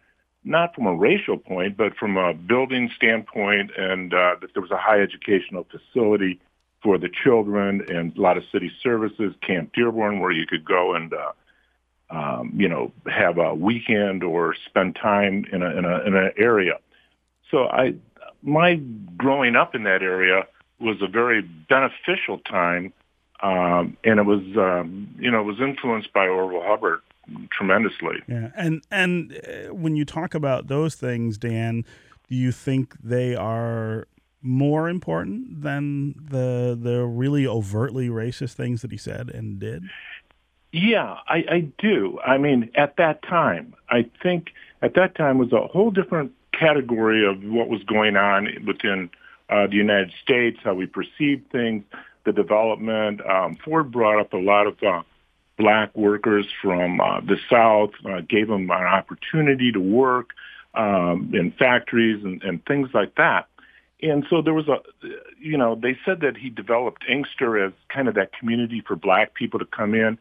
not 0.45 0.75
from 0.75 0.87
a 0.87 0.95
racial 0.95 1.37
point, 1.37 1.77
but 1.77 1.97
from 1.97 2.17
a 2.17 2.33
building 2.33 2.91
standpoint, 2.97 3.73
and 3.77 4.15
uh, 4.15 4.37
that 4.41 4.55
there 4.55 4.63
was 4.63 4.71
a 4.71 4.79
high 4.79 5.01
educational 5.01 5.67
facility 5.71 6.41
for 6.83 6.97
the 6.97 7.11
children 7.11 7.85
and 7.89 8.17
a 8.17 8.21
lot 8.21 8.39
of 8.39 8.45
city 8.51 8.73
services, 8.83 9.35
Camp 9.47 9.73
Dearborn, 9.75 10.21
where 10.21 10.31
you 10.31 10.47
could 10.47 10.65
go 10.65 10.95
and 10.95 11.13
uh, 11.13 11.33
um, 12.11 12.53
you 12.57 12.69
know 12.69 12.91
have 13.07 13.39
a 13.39 13.55
weekend 13.55 14.25
or 14.25 14.55
spend 14.67 14.97
time 14.97 15.45
in 15.53 15.63
a 15.63 15.71
in 15.77 15.85
a 15.85 16.01
in 16.05 16.17
an 16.17 16.33
area. 16.39 16.79
So 17.51 17.67
I 17.67 17.95
my 18.43 18.77
growing 19.17 19.57
up 19.57 19.75
in 19.75 19.85
that 19.85 20.03
area 20.03 20.47
was 20.81 20.97
a 21.03 21.07
very 21.07 21.43
beneficial 21.43 22.39
time, 22.39 22.93
um, 23.43 23.97
and 24.05 24.19
it 24.19 24.25
was 24.25 24.43
um, 24.57 25.15
you 25.19 25.31
know 25.31 25.41
it 25.41 25.45
was 25.45 25.61
influenced 25.61 26.13
by 26.13 26.27
Orville 26.27 26.63
Hubbard 26.65 27.01
tremendously. 27.53 28.17
Yeah, 28.27 28.51
and 28.57 28.83
and 28.91 29.33
uh, 29.47 29.75
when 29.75 29.97
you 29.97 30.05
talk 30.05 30.35
about 30.35 30.69
those 30.69 30.95
things, 30.95 31.39
Dan, 31.39 31.85
do 32.29 32.37
you 32.37 32.53
think 32.53 32.95
they 33.03 33.35
are 33.35 34.07
more 34.43 34.89
important 34.89 35.63
than 35.63 36.15
the 36.31 36.79
the 36.81 37.05
really 37.05 37.47
overtly 37.47 38.09
racist 38.09 38.55
things 38.55 38.83
that 38.83 38.91
he 38.91 38.97
said 38.97 39.31
and 39.31 39.59
did? 39.59 39.85
Yeah, 40.73 41.17
I, 41.27 41.45
I 41.51 41.61
do. 41.79 42.21
I 42.25 42.39
mean, 42.39 42.71
at 42.77 42.97
that 42.97 43.23
time, 43.23 43.75
I 43.89 44.09
think 44.23 44.51
at 44.83 44.95
that 44.95 45.17
time 45.17 45.39
was 45.39 45.53
a 45.53 45.67
whole 45.67 45.91
different 45.91 46.33
category 46.53 47.27
of 47.27 47.43
what 47.43 47.69
was 47.69 47.83
going 47.83 48.17
on 48.17 48.49
within 48.67 49.11
uh, 49.51 49.67
the 49.67 49.77
United 49.77 50.13
States, 50.23 50.59
how 50.63 50.75
we 50.75 50.87
perceive 50.87 51.43
things, 51.51 51.85
the 52.25 52.33
development. 52.33 53.21
Um, 53.27 53.57
Ford 53.65 53.91
brought 53.91 54.21
up 54.21 54.33
a 54.33 54.39
lot 54.39 54.67
of 54.67 54.83
uh, 54.83 55.03
black 55.59 55.95
workers 55.97 56.47
from 56.63 57.01
uh, 57.01 57.21
the 57.21 57.37
South, 57.51 57.91
uh, 58.07 58.21
gave 58.29 58.49
them 58.49 58.71
an 58.71 58.71
opportunity 58.71 59.73
to 59.73 59.81
work 59.81 60.31
um, 60.75 61.33
in 61.35 61.53
factories 61.59 62.23
and, 62.25 62.43
and 62.43 62.65
things 62.65 62.89
like 62.95 63.15
that. 63.17 63.47
And 64.03 64.25
so 64.31 64.41
there 64.41 64.55
was 64.55 64.69
a, 64.69 64.79
you 65.39 65.59
know, 65.59 65.75
they 65.75 65.99
said 66.07 66.21
that 66.21 66.37
he 66.37 66.49
developed 66.49 67.05
Inkster 67.09 67.63
as 67.63 67.73
kind 67.89 68.09
of 68.09 68.15
that 68.15 68.33
community 68.33 68.83
for 68.87 68.97
black 68.97 69.35
people 69.35 69.59
to 69.59 69.67
come 69.67 69.95
in. 69.95 70.19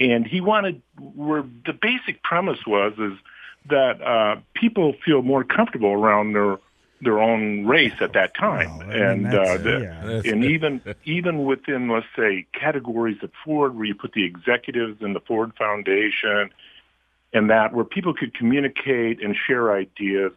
And 0.00 0.26
he 0.26 0.40
wanted, 0.40 0.82
where 0.98 1.44
the 1.64 1.72
basic 1.72 2.22
premise 2.24 2.58
was, 2.66 2.92
is 2.98 3.12
that 3.68 4.02
uh, 4.02 4.40
people 4.54 4.94
feel 5.04 5.22
more 5.22 5.44
comfortable 5.44 5.92
around 5.92 6.32
their 6.32 6.58
their 7.04 7.20
own 7.20 7.66
race 7.66 7.94
at 8.00 8.12
that 8.14 8.34
time, 8.34 8.78
Well, 8.78 8.90
I 8.90 8.92
mean, 8.92 9.02
and 9.02 9.26
uh, 9.26 9.56
the, 9.58 10.22
yeah. 10.24 10.32
And 10.32 10.44
even 10.44 10.80
even 11.04 11.44
within 11.44 11.88
let's 11.88 12.06
say 12.16 12.46
categories 12.52 13.18
at 13.22 13.30
Ford, 13.44 13.76
where 13.76 13.84
you 13.84 13.94
put 13.94 14.12
the 14.12 14.24
executives 14.24 15.02
in 15.02 15.12
the 15.12 15.20
Ford 15.20 15.52
Foundation, 15.56 16.50
and 17.32 17.50
that 17.50 17.72
where 17.72 17.84
people 17.84 18.14
could 18.14 18.34
communicate 18.34 19.22
and 19.22 19.36
share 19.46 19.72
ideas 19.72 20.32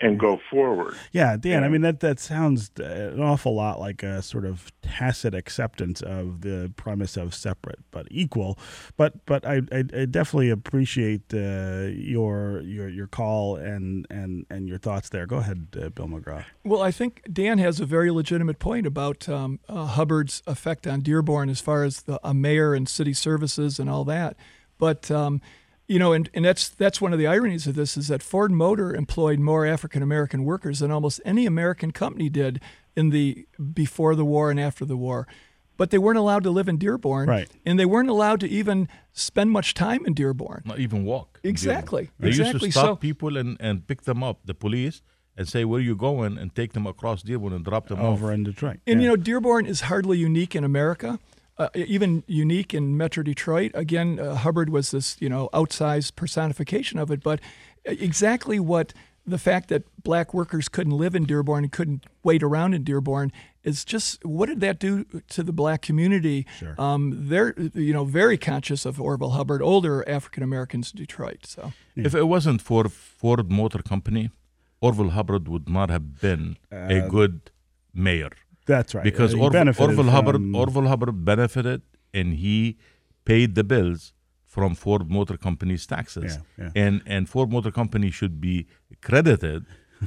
and 0.00 0.18
go 0.18 0.40
forward. 0.50 0.94
Yeah, 1.12 1.36
Dan. 1.36 1.62
I 1.62 1.68
mean 1.68 1.82
that 1.82 2.00
that 2.00 2.18
sounds 2.18 2.70
uh, 2.80 2.84
an 2.84 3.22
awful 3.22 3.54
lot 3.54 3.78
like 3.78 4.02
a 4.02 4.22
sort 4.22 4.44
of 4.44 4.72
tacit 4.82 5.34
acceptance 5.34 6.02
of 6.02 6.40
the 6.40 6.72
premise 6.76 7.16
of 7.16 7.34
separate 7.34 7.78
but 7.90 8.06
equal. 8.10 8.58
But 8.96 9.24
but 9.26 9.46
I 9.46 9.62
I, 9.70 9.78
I 9.78 10.04
definitely 10.06 10.50
appreciate 10.50 11.32
uh, 11.32 11.90
your 11.92 12.60
your 12.62 12.88
your 12.88 13.06
call 13.06 13.56
and 13.56 14.06
and 14.10 14.46
and 14.50 14.68
your 14.68 14.78
thoughts 14.78 15.10
there. 15.10 15.26
Go 15.26 15.36
ahead, 15.36 15.68
uh, 15.80 15.88
Bill 15.90 16.08
McGraw. 16.08 16.44
Well, 16.64 16.82
I 16.82 16.90
think 16.90 17.22
Dan 17.32 17.58
has 17.58 17.78
a 17.78 17.86
very 17.86 18.10
legitimate 18.10 18.58
point 18.58 18.86
about 18.86 19.28
um, 19.28 19.60
uh, 19.68 19.86
Hubbard's 19.86 20.42
effect 20.46 20.86
on 20.86 21.00
Dearborn 21.00 21.48
as 21.48 21.60
far 21.60 21.84
as 21.84 22.02
the 22.02 22.18
a 22.24 22.34
mayor 22.34 22.74
and 22.74 22.88
city 22.88 23.12
services 23.12 23.78
and 23.78 23.88
all 23.88 24.04
that. 24.04 24.36
But 24.76 25.10
um, 25.10 25.40
you 25.86 25.98
know, 25.98 26.12
and, 26.12 26.30
and 26.34 26.44
that's 26.44 26.68
that's 26.70 27.00
one 27.00 27.12
of 27.12 27.18
the 27.18 27.26
ironies 27.26 27.66
of 27.66 27.74
this 27.74 27.96
is 27.96 28.08
that 28.08 28.22
Ford 28.22 28.50
Motor 28.52 28.94
employed 28.94 29.38
more 29.38 29.66
African 29.66 30.02
American 30.02 30.44
workers 30.44 30.78
than 30.80 30.90
almost 30.90 31.20
any 31.24 31.46
American 31.46 31.90
company 31.90 32.28
did 32.28 32.60
in 32.96 33.10
the 33.10 33.46
before 33.72 34.14
the 34.14 34.24
war 34.24 34.50
and 34.50 34.58
after 34.58 34.84
the 34.84 34.96
war. 34.96 35.26
But 35.76 35.90
they 35.90 35.98
weren't 35.98 36.18
allowed 36.18 36.44
to 36.44 36.50
live 36.50 36.68
in 36.68 36.76
Dearborn, 36.78 37.28
Right. 37.28 37.50
and 37.66 37.80
they 37.80 37.84
weren't 37.84 38.08
allowed 38.08 38.38
to 38.40 38.48
even 38.48 38.88
spend 39.12 39.50
much 39.50 39.74
time 39.74 40.06
in 40.06 40.14
Dearborn. 40.14 40.62
Not 40.64 40.78
even 40.78 41.04
walk. 41.04 41.40
in 41.42 41.50
Exactly, 41.50 42.10
Dearborn. 42.20 42.30
They 42.30 42.44
used 42.44 42.60
to 42.60 42.70
stop 42.70 42.84
So- 42.84 42.96
people 42.96 43.36
and, 43.36 43.56
and 43.58 43.84
pick 43.84 44.02
them 44.02 44.22
up, 44.22 44.38
the 44.44 44.54
police, 44.54 45.02
and 45.36 45.48
say, 45.48 45.64
where 45.64 45.78
are 45.80 45.82
you 45.82 45.96
going? 45.96 46.38
And 46.38 46.54
take 46.54 46.74
them 46.74 46.86
across 46.86 47.24
Dearborn 47.24 47.52
and 47.52 47.64
drop 47.64 47.88
them 47.88 47.98
oh. 48.00 48.12
Over 48.12 48.28
off. 48.28 48.34
in 48.34 48.44
Detroit. 48.44 48.78
And 48.86 49.00
Yeah. 49.00 49.04
you 49.04 49.08
know, 49.10 49.16
Dearborn 49.16 49.66
is 49.66 49.80
hardly 49.82 50.16
unique 50.16 50.54
in 50.54 50.62
America, 50.62 51.18
uh, 51.58 51.68
even 51.74 52.24
unique 52.26 52.74
in 52.74 52.96
Metro 52.96 53.22
Detroit. 53.22 53.70
Again, 53.74 54.18
uh, 54.18 54.34
Hubbard 54.34 54.70
was 54.70 54.90
this 54.90 55.16
you 55.20 55.28
know 55.28 55.48
outsized 55.52 56.16
personification 56.16 56.98
of 56.98 57.10
it, 57.10 57.22
but 57.22 57.40
exactly 57.84 58.58
what 58.58 58.92
the 59.26 59.38
fact 59.38 59.68
that 59.68 59.84
black 60.02 60.34
workers 60.34 60.68
couldn't 60.68 60.92
live 60.92 61.14
in 61.14 61.24
Dearborn 61.24 61.64
and 61.64 61.72
couldn't 61.72 62.04
wait 62.22 62.42
around 62.42 62.74
in 62.74 62.84
Dearborn 62.84 63.32
is 63.62 63.84
just 63.84 64.24
what 64.24 64.46
did 64.46 64.60
that 64.60 64.78
do 64.78 65.04
to 65.30 65.42
the 65.42 65.52
black 65.52 65.80
community? 65.80 66.46
Sure. 66.58 66.74
Um, 66.78 67.28
they're 67.28 67.54
you 67.74 67.92
know 67.92 68.04
very 68.04 68.36
conscious 68.36 68.84
of 68.84 69.00
Orville 69.00 69.30
Hubbard, 69.30 69.62
older 69.62 70.06
African 70.08 70.42
Americans 70.42 70.92
in 70.92 70.98
Detroit. 70.98 71.46
So 71.46 71.72
If 71.96 72.14
it 72.14 72.24
wasn't 72.24 72.60
for 72.60 72.88
Ford 72.88 73.50
Motor 73.50 73.82
Company, 73.82 74.30
Orville 74.80 75.10
Hubbard 75.10 75.48
would 75.48 75.68
not 75.68 75.88
have 75.88 76.20
been 76.20 76.58
a 76.70 77.08
good 77.08 77.50
mayor 77.94 78.30
That's 78.66 78.94
right. 78.94 79.04
because 79.04 79.32
he 79.32 79.40
Orville, 79.40 80.10
Hubbard 80.10 80.40
Orville 80.54 80.88
Hubbard 80.88 81.24
benefited 81.24 81.82
and 82.12 82.34
he 82.34 82.78
paid 83.24 83.54
the 83.54 83.64
bills 83.64 84.12
from 84.54 84.74
Ford 84.74 85.10
Motor 85.10 85.36
Company's 85.36 85.86
taxes. 85.86 86.38
Yeah, 86.58 86.70
And 86.82 87.02
and 87.06 87.28
Ford 87.28 87.50
Motor 87.50 87.72
Company 87.80 88.10
should 88.10 88.40
be 88.40 88.66
credited, 89.08 89.66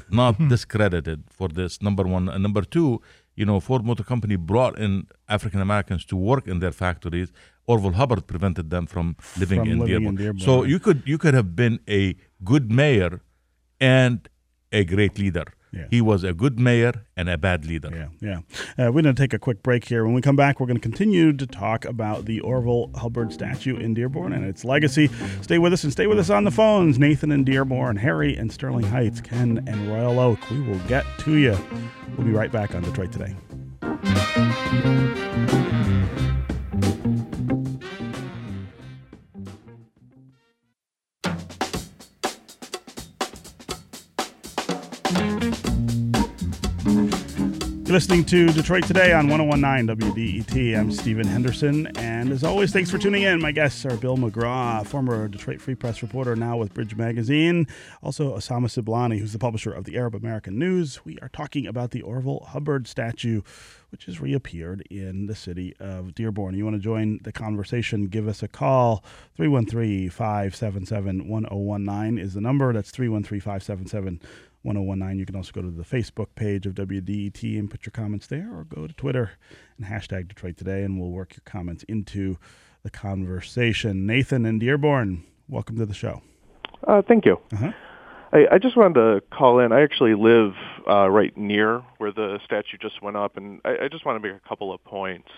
not 0.10 0.34
discredited 0.56 1.20
for 1.38 1.50
this. 1.50 1.82
Number 1.82 2.04
one, 2.16 2.30
and 2.30 2.42
number 2.48 2.64
two, 2.76 3.02
you 3.36 3.46
know, 3.46 3.60
Ford 3.60 3.84
Motor 3.86 4.04
Company 4.04 4.36
brought 4.36 4.80
in 4.80 5.08
African 5.28 5.62
Americans 5.62 6.06
to 6.06 6.16
work 6.16 6.48
in 6.48 6.60
their 6.60 6.72
factories. 6.72 7.30
Orville 7.68 7.98
Hubbard 8.00 8.26
prevented 8.28 8.70
them 8.70 8.86
from 8.88 9.18
living, 9.38 9.60
From 9.60 9.72
in, 9.72 9.80
living 9.80 9.94
in 9.96 10.16
Dearborn. 10.16 10.16
Dearborn, 10.16 10.40
So 10.40 10.64
you 10.64 10.80
could 10.80 11.04
you 11.06 11.18
could 11.18 11.34
have 11.34 11.56
been 11.64 11.80
a 12.02 12.16
good 12.52 12.72
mayor 12.72 13.22
and 13.80 14.28
a 14.72 14.84
great 14.86 15.20
leader. 15.20 15.48
Yeah. 15.72 15.86
He 15.90 16.02
was 16.02 16.24
a 16.24 16.34
good 16.34 16.60
mayor 16.60 17.06
and 17.16 17.30
a 17.30 17.38
bad 17.38 17.66
leader. 17.66 17.90
Yeah, 18.22 18.40
yeah. 18.78 18.86
Uh, 18.86 18.92
we're 18.92 19.02
going 19.02 19.16
to 19.16 19.22
take 19.22 19.34
a 19.34 19.40
quick 19.40 19.64
break 19.64 19.86
here. 19.86 20.06
When 20.06 20.14
we 20.14 20.22
come 20.22 20.36
back, 20.36 20.60
we're 20.60 20.66
going 20.68 20.78
to 20.78 20.82
continue 20.82 21.34
to 21.34 21.46
talk 21.46 21.86
about 21.86 22.26
the 22.26 22.40
Orville 22.40 22.90
Hubbard 22.96 23.34
statue 23.34 23.78
in 23.78 23.94
Dearborn 23.94 24.34
and 24.34 24.46
its 24.46 24.64
legacy. 24.64 25.10
Stay 25.42 25.58
with 25.58 25.74
us 25.74 25.84
and 25.84 25.92
stay 25.92 26.08
with 26.08 26.20
us 26.20 26.30
on 26.30 26.46
the 26.46 26.52
phones. 26.52 26.98
Nathan 26.98 27.32
in 27.32 27.44
Dearborn, 27.44 27.98
Harry 27.98 28.36
in 28.36 28.50
Sterling 28.50 28.86
Heights, 28.86 29.22
Ken 29.22 29.64
and 29.68 29.88
Royal 29.90 30.20
Oak. 30.20 30.40
We 30.50 30.62
will 30.62 30.80
get 30.88 31.06
to 31.20 31.36
you. 31.36 31.58
We'll 32.18 32.28
be 32.28 32.34
right 32.34 32.52
back 32.52 32.74
on 32.74 32.84
Detroit 32.84 33.12
Today. 33.12 33.36
You're 47.88 47.94
listening 47.94 48.26
to 48.26 48.48
Detroit 48.48 48.84
Today 48.84 49.14
on 49.14 49.30
1019 49.30 49.96
WDET. 49.96 50.78
I'm 50.78 50.92
Stephen 50.92 51.26
Henderson, 51.26 51.88
and 51.96 52.34
as 52.34 52.44
always, 52.44 52.74
thanks 52.74 52.92
for 52.92 52.98
tuning 52.98 53.24
in. 53.24 53.42
My 53.42 53.54
guests 53.54 53.86
are 53.86 53.96
Bill 53.96 54.18
McGraw, 54.18 54.86
former 54.86 55.30
Detroit 55.30 55.62
Free 55.62 55.74
Press 55.74 56.02
reporter, 56.02 56.36
now 56.36 56.58
with 56.58 56.74
Bridge 56.74 56.98
Magazine, 56.98 57.66
also 58.04 58.36
Osama 58.36 58.66
Siblani, 58.66 59.20
who's 59.20 59.32
the 59.32 59.40
publisher 59.40 59.72
of 59.72 59.86
the 59.86 59.96
Arab 59.96 60.16
American 60.16 60.60
News. 60.60 61.06
We 61.06 61.18
are 61.22 61.30
talking 61.30 61.66
about 61.66 61.92
the 61.92 62.02
Orville 62.02 62.46
Hubbard 62.50 62.90
statue, 62.90 63.42
which 63.90 64.04
has 64.04 64.20
reappeared 64.20 64.82
in 64.90 65.28
the 65.28 65.36
city 65.36 65.74
of 65.80 66.14
Dearborn. 66.14 66.58
You 66.58 66.66
want 66.66 66.76
to 66.76 66.82
join 66.82 67.22
the 67.24 67.32
conversation, 67.32 68.08
give 68.08 68.28
us 68.28 68.44
a 68.44 68.50
call. 68.50 69.02
313 69.38 70.10
577 70.10 71.30
1019 71.30 72.18
is 72.22 72.34
the 72.34 72.42
number. 72.42 72.74
That's 72.74 72.92
313 72.92 73.40
577 73.40 74.20
1019. 74.64 75.20
You 75.20 75.26
can 75.26 75.36
also 75.36 75.52
go 75.52 75.62
to 75.62 75.70
the 75.70 75.84
Facebook 75.84 76.28
page 76.36 76.66
of 76.66 76.74
WDET 76.74 77.58
and 77.58 77.70
put 77.70 77.86
your 77.86 77.92
comments 77.92 78.28
there, 78.28 78.50
or 78.54 78.64
go 78.64 78.88
to 78.88 78.94
Twitter 78.94 79.32
and 79.78 79.88
hashtag 79.88 80.28
Detroit 80.28 80.58
Today, 80.58 80.84
and 80.84 81.00
we'll 81.00 81.12
work 81.12 81.36
your 81.36 81.44
comments 81.46 81.84
into 81.84 82.38
the 82.84 82.90
conversation. 82.90 84.06
Nathan 84.06 84.46
in 84.46 84.60
Dearborn, 84.60 85.24
welcome 85.48 85.78
to 85.78 85.86
the 85.86 85.94
show. 85.94 86.22
Uh, 86.88 87.02
thank 87.08 87.26
you. 87.26 87.40
Uh-huh. 87.54 87.72
I, 88.34 88.56
I 88.56 88.58
just 88.58 88.76
wanted 88.76 88.96
to 88.96 89.22
call 89.36 89.60
in. 89.60 89.72
I 89.72 89.82
actually 89.82 90.16
live 90.16 90.54
uh, 90.88 91.10
right 91.10 91.36
near 91.38 91.82
where 91.98 92.12
the 92.12 92.40
statue 92.44 92.78
just 92.82 93.02
went 93.02 93.18
up, 93.18 93.38
and 93.38 93.62
I, 93.64 93.86
I 93.86 93.88
just 93.88 94.06
want 94.06 94.22
to 94.22 94.28
make 94.28 94.38
a 94.38 94.48
couple 94.48 94.74
of 94.74 94.84
points. 94.84 95.30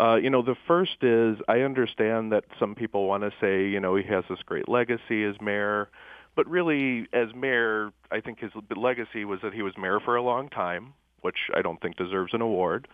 Uh, 0.00 0.16
you 0.16 0.30
know, 0.30 0.42
the 0.42 0.56
first 0.66 1.02
is 1.02 1.36
I 1.48 1.60
understand 1.60 2.32
that 2.32 2.44
some 2.58 2.74
people 2.74 3.06
want 3.06 3.22
to 3.24 3.30
say, 3.40 3.68
you 3.68 3.78
know, 3.78 3.94
he 3.94 4.04
has 4.04 4.24
this 4.28 4.38
great 4.46 4.68
legacy 4.68 5.24
as 5.24 5.34
mayor, 5.40 5.90
but 6.34 6.48
really, 6.48 7.06
as 7.12 7.28
mayor, 7.34 7.92
I 8.10 8.20
think 8.20 8.40
his 8.40 8.50
legacy 8.74 9.24
was 9.24 9.40
that 9.42 9.52
he 9.52 9.62
was 9.62 9.74
mayor 9.76 10.00
for 10.00 10.16
a 10.16 10.22
long 10.22 10.48
time, 10.48 10.94
which 11.20 11.36
I 11.54 11.62
don't 11.62 11.80
think 11.80 11.96
deserves 11.96 12.32
an 12.34 12.40
award. 12.40 12.88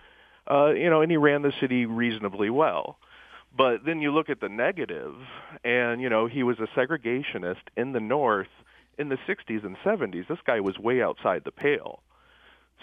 Uh, 0.51 0.71
you 0.71 0.89
know, 0.91 1.03
and 1.03 1.11
he 1.11 1.17
ran 1.17 1.43
the 1.43 1.53
city 1.61 1.87
reasonably 1.87 2.51
well. 2.51 2.99
But 3.57 3.85
then 3.85 4.01
you 4.01 4.13
look 4.13 4.29
at 4.29 4.41
the 4.41 4.49
negative, 4.49 5.15
and 5.65 6.01
you 6.01 6.09
know, 6.09 6.27
he 6.27 6.43
was 6.43 6.59
a 6.59 6.67
segregationist 6.79 7.63
in 7.77 7.93
the 7.93 8.01
North 8.01 8.49
in 8.99 9.09
the 9.09 9.19
60s 9.29 9.65
and 9.65 9.77
70s. 9.79 10.27
This 10.29 10.39
guy 10.45 10.61
was 10.61 10.79
way 10.79 11.01
outside 11.03 11.43
the 11.45 11.53
pale. 11.53 12.03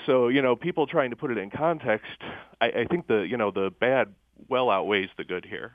So 0.06 0.28
you 0.28 0.42
know, 0.42 0.56
people 0.56 0.88
trying 0.88 1.12
to 1.12 1.16
put 1.16 1.32
it 1.32 1.38
in 1.38 1.50
context, 1.50 2.22
I, 2.60 2.68
I 2.68 2.86
think 2.86 3.08
the 3.08 3.20
you 3.20 3.38
know 3.38 3.52
the 3.52 3.72
bad 3.80 4.14
well 4.48 4.70
outweighs 4.70 5.10
the 5.18 5.24
good 5.24 5.46
here. 5.46 5.74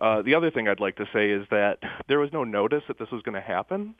Uh, 0.00 0.22
the 0.22 0.34
other 0.34 0.50
thing 0.50 0.68
I'd 0.68 0.80
like 0.80 0.96
to 0.96 1.06
say 1.12 1.30
is 1.30 1.46
that 1.50 1.78
there 2.08 2.18
was 2.18 2.32
no 2.32 2.44
notice 2.44 2.82
that 2.88 2.98
this 2.98 3.10
was 3.10 3.22
going 3.22 3.34
to 3.34 3.40
happen, 3.40 3.94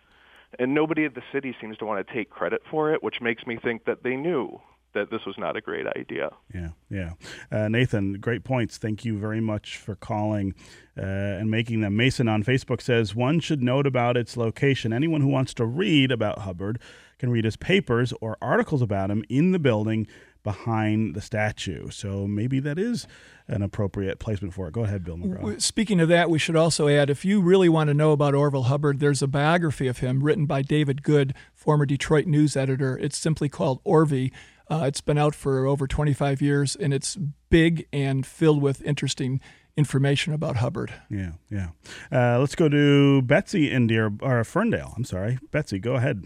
and 0.58 0.74
nobody 0.74 1.04
at 1.04 1.14
the 1.14 1.22
city 1.32 1.54
seems 1.60 1.76
to 1.78 1.84
want 1.84 2.06
to 2.06 2.14
take 2.14 2.30
credit 2.30 2.62
for 2.70 2.92
it, 2.92 3.02
which 3.02 3.20
makes 3.20 3.46
me 3.46 3.58
think 3.62 3.84
that 3.84 4.02
they 4.02 4.16
knew 4.16 4.60
that 4.92 5.10
this 5.10 5.24
was 5.24 5.36
not 5.38 5.56
a 5.56 5.60
great 5.60 5.86
idea. 5.96 6.30
Yeah, 6.52 6.70
yeah. 6.88 7.12
Uh, 7.50 7.68
Nathan, 7.68 8.14
great 8.14 8.44
points. 8.44 8.76
Thank 8.76 9.04
you 9.04 9.18
very 9.18 9.40
much 9.40 9.76
for 9.76 9.94
calling 9.94 10.54
uh, 10.98 11.02
and 11.02 11.50
making 11.50 11.80
them. 11.80 11.96
Mason 11.96 12.28
on 12.28 12.42
Facebook 12.42 12.80
says 12.80 13.14
one 13.14 13.40
should 13.40 13.62
note 13.62 13.86
about 13.86 14.16
its 14.16 14.36
location. 14.36 14.92
Anyone 14.92 15.20
who 15.20 15.28
wants 15.28 15.54
to 15.54 15.64
read 15.64 16.10
about 16.10 16.40
Hubbard 16.40 16.80
can 17.18 17.30
read 17.30 17.44
his 17.44 17.56
papers 17.56 18.12
or 18.20 18.36
articles 18.42 18.82
about 18.82 19.10
him 19.10 19.24
in 19.28 19.52
the 19.52 19.58
building 19.58 20.08
behind 20.42 21.14
the 21.14 21.20
statue. 21.20 21.90
So 21.90 22.26
maybe 22.26 22.60
that 22.60 22.78
is 22.78 23.06
an 23.48 23.62
appropriate 23.62 24.18
placement 24.18 24.54
for 24.54 24.68
it. 24.68 24.72
Go 24.72 24.84
ahead, 24.84 25.04
Bill 25.04 25.16
McGraw. 25.16 25.60
Speaking 25.60 26.00
of 26.00 26.08
that, 26.08 26.30
we 26.30 26.38
should 26.38 26.56
also 26.56 26.88
add 26.88 27.10
if 27.10 27.24
you 27.24 27.40
really 27.40 27.68
want 27.68 27.88
to 27.88 27.94
know 27.94 28.12
about 28.12 28.34
Orville 28.34 28.64
Hubbard, 28.64 29.00
there's 29.00 29.22
a 29.22 29.26
biography 29.28 29.86
of 29.88 29.98
him 29.98 30.22
written 30.22 30.46
by 30.46 30.62
David 30.62 31.02
Good, 31.02 31.34
former 31.52 31.84
Detroit 31.86 32.26
news 32.26 32.56
editor. 32.56 32.96
It's 32.98 33.18
simply 33.18 33.48
called 33.48 33.82
Orvie. 33.84 34.32
Uh, 34.70 34.84
it's 34.86 35.00
been 35.00 35.18
out 35.18 35.34
for 35.34 35.66
over 35.66 35.88
25 35.88 36.40
years, 36.40 36.76
and 36.76 36.94
it's 36.94 37.18
big 37.50 37.86
and 37.92 38.24
filled 38.24 38.62
with 38.62 38.82
interesting 38.82 39.40
information 39.76 40.32
about 40.32 40.56
Hubbard. 40.56 40.92
Yeah, 41.10 41.32
yeah. 41.50 41.70
Uh, 42.12 42.38
let's 42.38 42.54
go 42.54 42.68
to 42.68 43.20
Betsy 43.22 43.70
in 43.70 43.88
Deer 43.88 44.12
or 44.20 44.44
Ferndale. 44.44 44.94
I'm 44.96 45.04
sorry, 45.04 45.38
Betsy. 45.50 45.80
Go 45.80 45.94
ahead. 45.96 46.24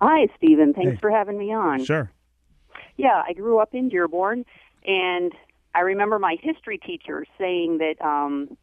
Hi, 0.00 0.28
Stephen. 0.36 0.72
Thanks 0.74 0.92
Hey. 0.92 0.98
for 1.00 1.10
having 1.10 1.38
me 1.38 1.52
on. 1.52 1.82
Sure. 1.84 2.10
Yeah, 2.96 3.22
I 3.26 3.32
grew 3.32 3.58
up 3.58 3.74
in 3.74 3.88
Dearborn, 3.88 4.44
and 4.86 5.32
I 5.74 5.80
remember 5.80 6.18
my 6.18 6.36
history 6.40 6.78
teacher 6.78 7.26
saying 7.38 7.78
that 7.78 8.04
um, 8.04 8.56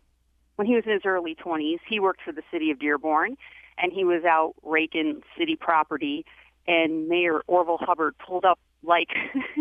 when 0.55 0.67
he 0.67 0.75
was 0.75 0.83
in 0.85 0.93
his 0.93 1.01
early 1.05 1.35
20s, 1.35 1.79
he 1.87 1.99
worked 1.99 2.21
for 2.23 2.31
the 2.31 2.43
city 2.51 2.71
of 2.71 2.79
Dearborn, 2.79 3.35
and 3.77 3.91
he 3.91 4.03
was 4.03 4.23
out 4.23 4.53
raking 4.63 5.21
city 5.37 5.55
property, 5.55 6.25
and 6.67 7.07
Mayor 7.09 7.41
Orville 7.47 7.79
Hubbard 7.79 8.15
pulled 8.17 8.45
up 8.45 8.59
like 8.83 9.09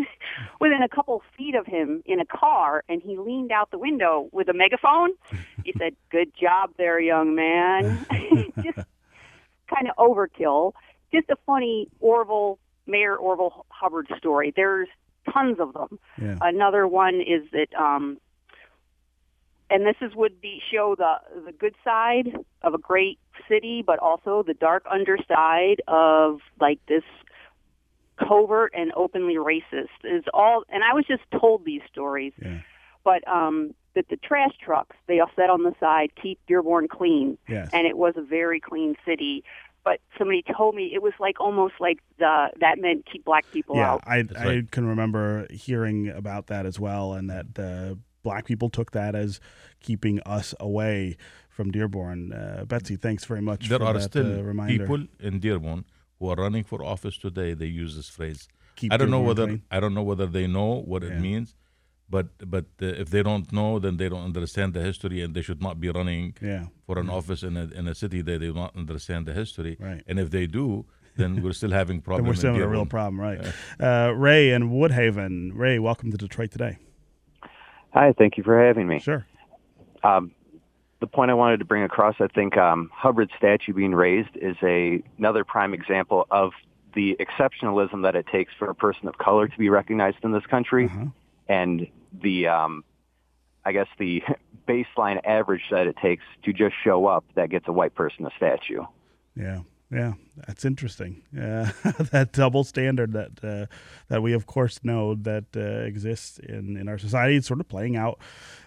within 0.61 0.83
a 0.83 0.88
couple 0.88 1.22
feet 1.37 1.54
of 1.54 1.66
him 1.66 2.02
in 2.06 2.20
a 2.20 2.24
car, 2.24 2.85
and 2.88 3.02
he 3.02 3.18
leaned 3.18 3.52
out 3.52 3.70
the 3.70 3.78
window 3.78 4.28
with 4.33 4.48
a 4.48 4.54
megaphone. 4.54 5.11
He 5.64 5.74
said, 5.78 5.94
"Good 6.11 6.33
job 6.40 6.70
there, 6.78 6.98
young 7.00 7.35
man." 7.35 8.06
Just 8.62 8.78
kind 9.68 9.88
of 9.88 9.96
overkill. 9.98 10.72
Just 11.12 11.28
a 11.28 11.37
funny 11.44 11.88
Orville 12.00 12.59
Mayor 12.90 13.16
Orville 13.16 13.64
Hubbard 13.68 14.09
story. 14.18 14.53
There's 14.55 14.88
tons 15.33 15.59
of 15.61 15.72
them. 15.72 15.98
Yeah. 16.20 16.38
Another 16.40 16.87
one 16.87 17.16
is 17.20 17.42
that, 17.53 17.68
um, 17.81 18.18
and 19.70 19.87
this 19.87 19.96
is 20.00 20.14
would 20.14 20.40
be 20.40 20.61
show 20.72 20.94
the 20.96 21.14
the 21.44 21.53
good 21.53 21.74
side 21.85 22.37
of 22.62 22.74
a 22.74 22.79
great 22.79 23.18
city, 23.48 23.83
but 23.87 23.98
also 24.00 24.42
the 24.42 24.55
dark 24.55 24.85
underside 24.90 25.81
of 25.88 26.40
like 26.61 26.81
this 26.87 27.05
covert 28.18 28.72
and 28.76 28.92
openly 28.96 29.37
racist 29.37 29.88
is 30.05 30.24
all. 30.35 30.64
And 30.68 30.83
I 30.85 30.92
was 30.94 31.05
just 31.07 31.22
told 31.38 31.64
these 31.64 31.83
stories, 31.90 32.33
Yeah. 32.42 32.59
but 33.05 33.26
um, 33.29 33.74
that 33.94 34.09
the 34.09 34.16
trash 34.16 34.53
trucks 34.62 34.96
they 35.07 35.20
all 35.20 35.31
said 35.37 35.50
on 35.50 35.62
the 35.62 35.74
side 35.81 36.11
keep 36.20 36.38
Dearborn 36.46 36.88
clean 36.88 37.38
Yes. 37.48 37.70
and 37.72 37.87
it 37.87 37.96
was 37.96 38.14
a 38.16 38.22
very 38.22 38.61
clean 38.61 38.96
city. 39.07 39.44
But 39.84 40.00
somebody 40.18 40.42
told 40.56 40.74
me 40.74 40.90
it 40.94 41.02
was 41.02 41.12
like 41.18 41.40
almost 41.40 41.74
like 41.80 41.98
the 42.18 42.50
that 42.60 42.78
meant 42.78 43.06
keep 43.10 43.24
black 43.24 43.44
people 43.52 43.76
yeah, 43.76 43.92
out. 43.92 44.02
I, 44.06 44.24
I 44.36 44.44
right. 44.44 44.70
can 44.70 44.86
remember 44.86 45.46
hearing 45.50 46.08
about 46.08 46.48
that 46.48 46.66
as 46.66 46.78
well, 46.78 47.12
and 47.14 47.30
that 47.30 47.54
the 47.54 47.98
black 48.22 48.44
people 48.44 48.68
took 48.68 48.90
that 48.92 49.14
as 49.14 49.40
keeping 49.80 50.20
us 50.26 50.54
away 50.60 51.16
from 51.48 51.70
Dearborn. 51.70 52.32
Uh, 52.32 52.64
Betsy, 52.66 52.96
thanks 52.96 53.24
very 53.24 53.40
much 53.40 53.68
There 53.68 53.78
for 53.78 53.84
are 53.86 53.94
that 53.94 54.02
still 54.02 54.38
uh, 54.40 54.42
reminder. 54.42 54.84
people 54.86 55.06
in 55.18 55.40
Dearborn 55.40 55.84
who 56.18 56.28
are 56.28 56.36
running 56.36 56.64
for 56.64 56.84
office 56.84 57.16
today. 57.16 57.54
They 57.54 57.66
use 57.66 57.96
this 57.96 58.08
phrase. 58.10 58.48
Keep 58.76 58.92
I 58.92 58.96
don't 58.98 59.10
know 59.10 59.20
whether 59.20 59.46
clean. 59.46 59.62
I 59.70 59.80
don't 59.80 59.94
know 59.94 60.02
whether 60.02 60.26
they 60.26 60.46
know 60.46 60.82
what 60.86 61.02
Yeah. 61.02 61.10
it 61.10 61.20
means, 61.20 61.54
but 62.11 62.27
but 62.55 62.64
uh, 62.83 62.87
if 63.03 63.09
they 63.11 63.23
don't 63.23 63.53
know, 63.53 63.79
then 63.79 63.96
they 63.96 64.09
don't 64.09 64.25
understand 64.25 64.75
the 64.75 64.81
history, 64.90 65.23
and 65.23 65.35
they 65.35 65.42
should 65.42 65.62
not 65.62 65.81
be 65.81 65.88
running 65.90 66.35
Yeah. 66.42 66.64
for 66.87 66.99
an 66.99 67.09
office 67.09 67.42
in 67.49 67.57
a 67.57 67.64
in 67.79 67.87
a 67.88 67.94
city 67.94 68.20
that 68.23 68.38
they 68.40 68.46
do 68.46 68.55
not 68.55 68.73
understand 68.77 69.27
the 69.27 69.33
history. 69.33 69.77
Right. 69.81 70.03
And 70.09 70.18
if 70.18 70.29
they 70.31 70.46
do, 70.46 70.85
then 71.16 71.31
we're 71.42 71.53
still 71.62 71.70
having 71.70 71.96
Then 72.01 72.03
problems. 72.11 72.29
we're 72.29 72.35
still 72.44 72.55
in 72.57 72.62
a 72.62 72.68
real 72.68 72.87
problem, 72.87 73.20
right? 73.20 73.40
Uh, 73.79 74.12
Ray 74.16 74.51
and 74.53 74.64
Woodhaven. 74.70 75.53
Ray, 75.55 75.79
welcome 75.79 76.11
to 76.11 76.16
Detroit 76.16 76.51
today. 76.51 76.79
Hi, 77.92 78.12
thank 78.16 78.37
you 78.37 78.44
for 78.44 78.57
having 78.66 78.87
me. 78.87 78.99
Sure. 79.01 79.27
Um, 80.05 80.33
the 81.01 81.07
point 81.07 81.31
I 81.31 81.35
wanted 81.35 81.59
to 81.59 81.64
bring 81.64 81.83
across, 81.83 82.14
I 82.20 82.27
think 82.29 82.57
um, 82.57 82.90
Hubbard's 82.92 83.33
statue 83.37 83.73
being 83.73 83.94
raised 83.94 84.37
is 84.37 84.57
a, 84.62 85.03
another 85.18 85.44
prime 85.44 85.75
example 85.75 86.27
of 86.31 86.53
the 86.94 87.16
exceptionalism 87.20 88.03
that 88.03 88.14
it 88.16 88.27
takes 88.27 88.53
for 88.59 88.68
a 88.70 88.75
person 88.75 89.09
of 89.09 89.18
color 89.18 89.49
to 89.49 89.59
be 89.59 89.68
recognized 89.68 90.18
in 90.23 90.33
this 90.33 90.44
country, 90.46 90.87
Uh-huh. 90.87 91.07
And 91.50 91.88
the, 92.22 92.46
um, 92.46 92.84
I 93.64 93.72
guess, 93.72 93.88
the 93.98 94.22
baseline 94.68 95.20
average 95.24 95.64
that 95.70 95.86
it 95.86 95.96
takes 96.00 96.22
to 96.44 96.52
just 96.52 96.74
show 96.82 97.06
up 97.06 97.24
that 97.34 97.50
gets 97.50 97.66
a 97.66 97.72
white 97.72 97.94
person 97.94 98.24
a 98.24 98.30
statue. 98.36 98.84
Yeah, 99.34 99.62
yeah, 99.90 100.12
that's 100.36 100.64
interesting. 100.64 101.22
Uh, 101.36 101.70
that 102.12 102.30
double 102.32 102.62
standard 102.62 103.12
that 103.12 103.44
uh, 103.44 103.66
that 104.08 104.22
we 104.22 104.32
of 104.32 104.46
course 104.46 104.78
know 104.84 105.14
that 105.14 105.44
uh, 105.56 105.60
exists 105.60 106.38
in 106.38 106.76
in 106.76 106.88
our 106.88 106.98
society. 106.98 107.36
It's 107.36 107.48
sort 107.48 107.60
of 107.60 107.68
playing 107.68 107.96
out 107.96 108.20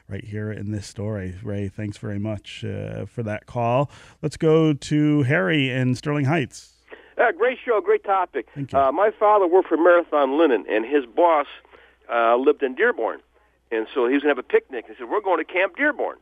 right 0.09 0.23
here 0.23 0.51
in 0.51 0.71
this 0.71 0.85
story. 0.85 1.35
Ray, 1.41 1.69
thanks 1.69 1.97
very 1.97 2.19
much 2.19 2.65
uh, 2.65 3.05
for 3.05 3.23
that 3.23 3.45
call. 3.45 3.89
Let's 4.21 4.35
go 4.35 4.73
to 4.73 5.23
Harry 5.23 5.69
in 5.69 5.95
Sterling 5.95 6.25
Heights. 6.25 6.73
Uh, 7.17 7.31
great 7.31 7.59
show, 7.63 7.79
great 7.79 8.03
topic. 8.03 8.47
Thank 8.55 8.73
you. 8.73 8.79
Uh, 8.79 8.91
my 8.91 9.11
father 9.17 9.47
worked 9.47 9.69
for 9.69 9.77
Marathon 9.77 10.37
Linen, 10.37 10.65
and 10.67 10.83
his 10.83 11.05
boss 11.05 11.45
uh, 12.11 12.35
lived 12.37 12.63
in 12.63 12.75
Dearborn, 12.75 13.19
and 13.71 13.87
so 13.93 14.07
he 14.07 14.13
was 14.13 14.23
going 14.23 14.35
to 14.35 14.39
have 14.39 14.45
a 14.45 14.47
picnic. 14.47 14.85
He 14.87 14.93
said, 14.97 15.09
"We're 15.09 15.21
going 15.21 15.37
to 15.45 15.51
Camp 15.51 15.75
Dearborn." 15.77 16.17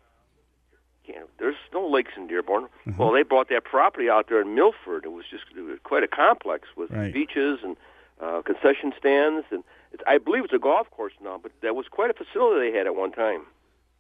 Can't, 1.08 1.28
there's 1.40 1.56
no 1.74 1.88
lakes 1.88 2.12
in 2.16 2.28
Dearborn. 2.28 2.66
Uh-huh. 2.66 2.92
Well, 2.98 3.12
they 3.12 3.24
bought 3.24 3.50
that 3.50 3.64
property 3.64 4.08
out 4.10 4.30
there 4.30 4.40
in 4.42 4.54
Milford. 4.54 5.04
It 5.06 5.12
was 5.12 5.26
just 5.30 5.46
it 5.58 5.62
was 5.62 5.80
quite 5.84 6.04
a 6.04 6.08
complex 6.08 6.68
with 6.78 6.92
Right. 6.92 7.12
beaches 7.14 7.60
and 7.64 7.76
uh, 8.22 8.42
concession 8.44 8.94
stands, 9.00 9.48
and 9.50 9.64
it's, 9.92 10.04
I 10.06 10.20
believe 10.20 10.44
it's 10.44 10.54
a 10.54 10.60
golf 10.60 10.90
course 10.92 11.14
now. 11.24 11.40
But 11.42 11.54
that 11.64 11.76
was 11.76 11.88
quite 11.90 12.12
a 12.12 12.14
facility 12.14 12.70
they 12.72 12.78
had 12.78 12.86
at 12.86 12.96
one 12.96 13.12
time. 13.12 13.42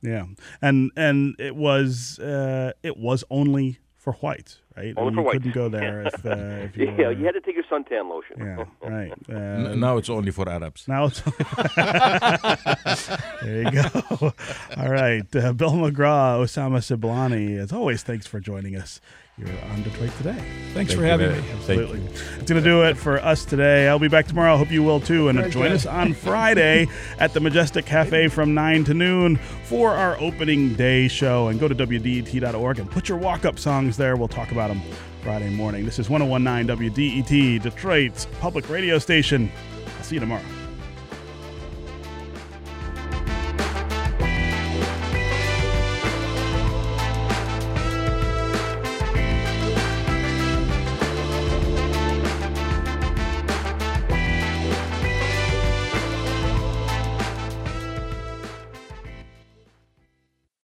Yeah, 0.03 0.25
and 0.61 0.91
and 0.95 1.35
it 1.39 1.55
was 1.55 2.19
uh, 2.19 2.73
it 2.83 2.97
was 2.97 3.23
only 3.31 3.79
for 3.95 4.13
whites, 4.13 4.60
right? 4.81 4.93
Only 4.97 5.11
you 5.11 5.15
for 5.15 5.23
whites. 5.23 5.33
couldn't 5.33 5.53
go 5.53 5.69
there 5.69 6.01
if, 6.07 6.25
uh, 6.25 6.29
if 6.65 6.77
you 6.77 6.85
yeah, 6.85 7.07
were, 7.07 7.11
you 7.11 7.25
had 7.25 7.33
to 7.33 7.41
take 7.41 7.55
your 7.55 7.63
suntan 7.65 8.09
lotion. 8.09 8.35
yeah, 8.39 8.65
right. 8.81 9.13
Uh, 9.29 9.33
N- 9.71 9.79
now 9.79 9.97
it's 9.97 10.09
only 10.09 10.31
for 10.31 10.47
Arabs. 10.49 10.87
Now 10.87 11.05
it's 11.05 11.21
there 13.41 13.63
you 13.63 13.71
go. 13.71 14.33
All 14.77 14.89
right, 14.91 15.35
uh, 15.35 15.53
Bill 15.53 15.71
McGraw, 15.73 16.39
Osama 16.43 16.79
Siblani. 16.79 17.57
As 17.57 17.71
always, 17.71 18.03
thanks 18.03 18.27
for 18.27 18.39
joining 18.39 18.75
us 18.75 18.99
here 19.37 19.47
on 19.71 19.81
Detroit 19.83 20.11
today. 20.17 20.33
Thanks 20.73 20.91
Thank 20.93 20.99
for 20.99 21.05
having 21.05 21.29
very- 21.29 21.41
me. 21.41 21.47
Thank 21.47 21.79
you. 21.79 21.83
Absolutely, 21.85 22.21
it's 22.39 22.49
gonna 22.51 22.61
do 22.61 22.83
it 22.83 22.97
for 22.97 23.17
us 23.23 23.45
today. 23.45 23.87
I'll 23.87 23.97
be 23.99 24.07
back 24.07 24.27
tomorrow. 24.27 24.53
I 24.53 24.57
hope 24.57 24.71
you 24.71 24.83
will 24.83 24.99
too, 24.99 25.29
and 25.29 25.39
Very 25.39 25.51
join 25.51 25.63
good. 25.63 25.71
us 25.73 25.85
on 25.85 26.13
Friday 26.27 26.87
at 27.19 27.33
the 27.33 27.39
Majestic 27.39 27.85
Cafe 27.85 28.27
from 28.27 28.53
nine 28.53 28.83
to 28.85 28.93
noon 28.93 29.37
for 29.63 29.91
our 29.91 30.17
opening 30.19 30.73
day 30.75 31.07
show. 31.07 31.47
And 31.47 31.59
go 31.59 31.67
to 31.67 31.75
wdet.org 31.75 32.79
and 32.79 32.89
put 32.91 33.09
your 33.09 33.17
walk-up 33.17 33.57
songs 33.57 33.97
there. 33.97 34.15
We'll 34.15 34.27
talk 34.27 34.51
about 34.51 34.67
them 34.69 34.81
Friday 35.23 35.49
morning. 35.49 35.85
This 35.85 35.97
is 35.99 36.09
1019 36.09 36.67
WDET, 36.89 37.61
Detroit's 37.61 38.27
public 38.39 38.69
radio 38.69 38.99
station. 38.99 39.51
I'll 39.97 40.03
see 40.03 40.15
you 40.15 40.19
tomorrow. 40.21 40.41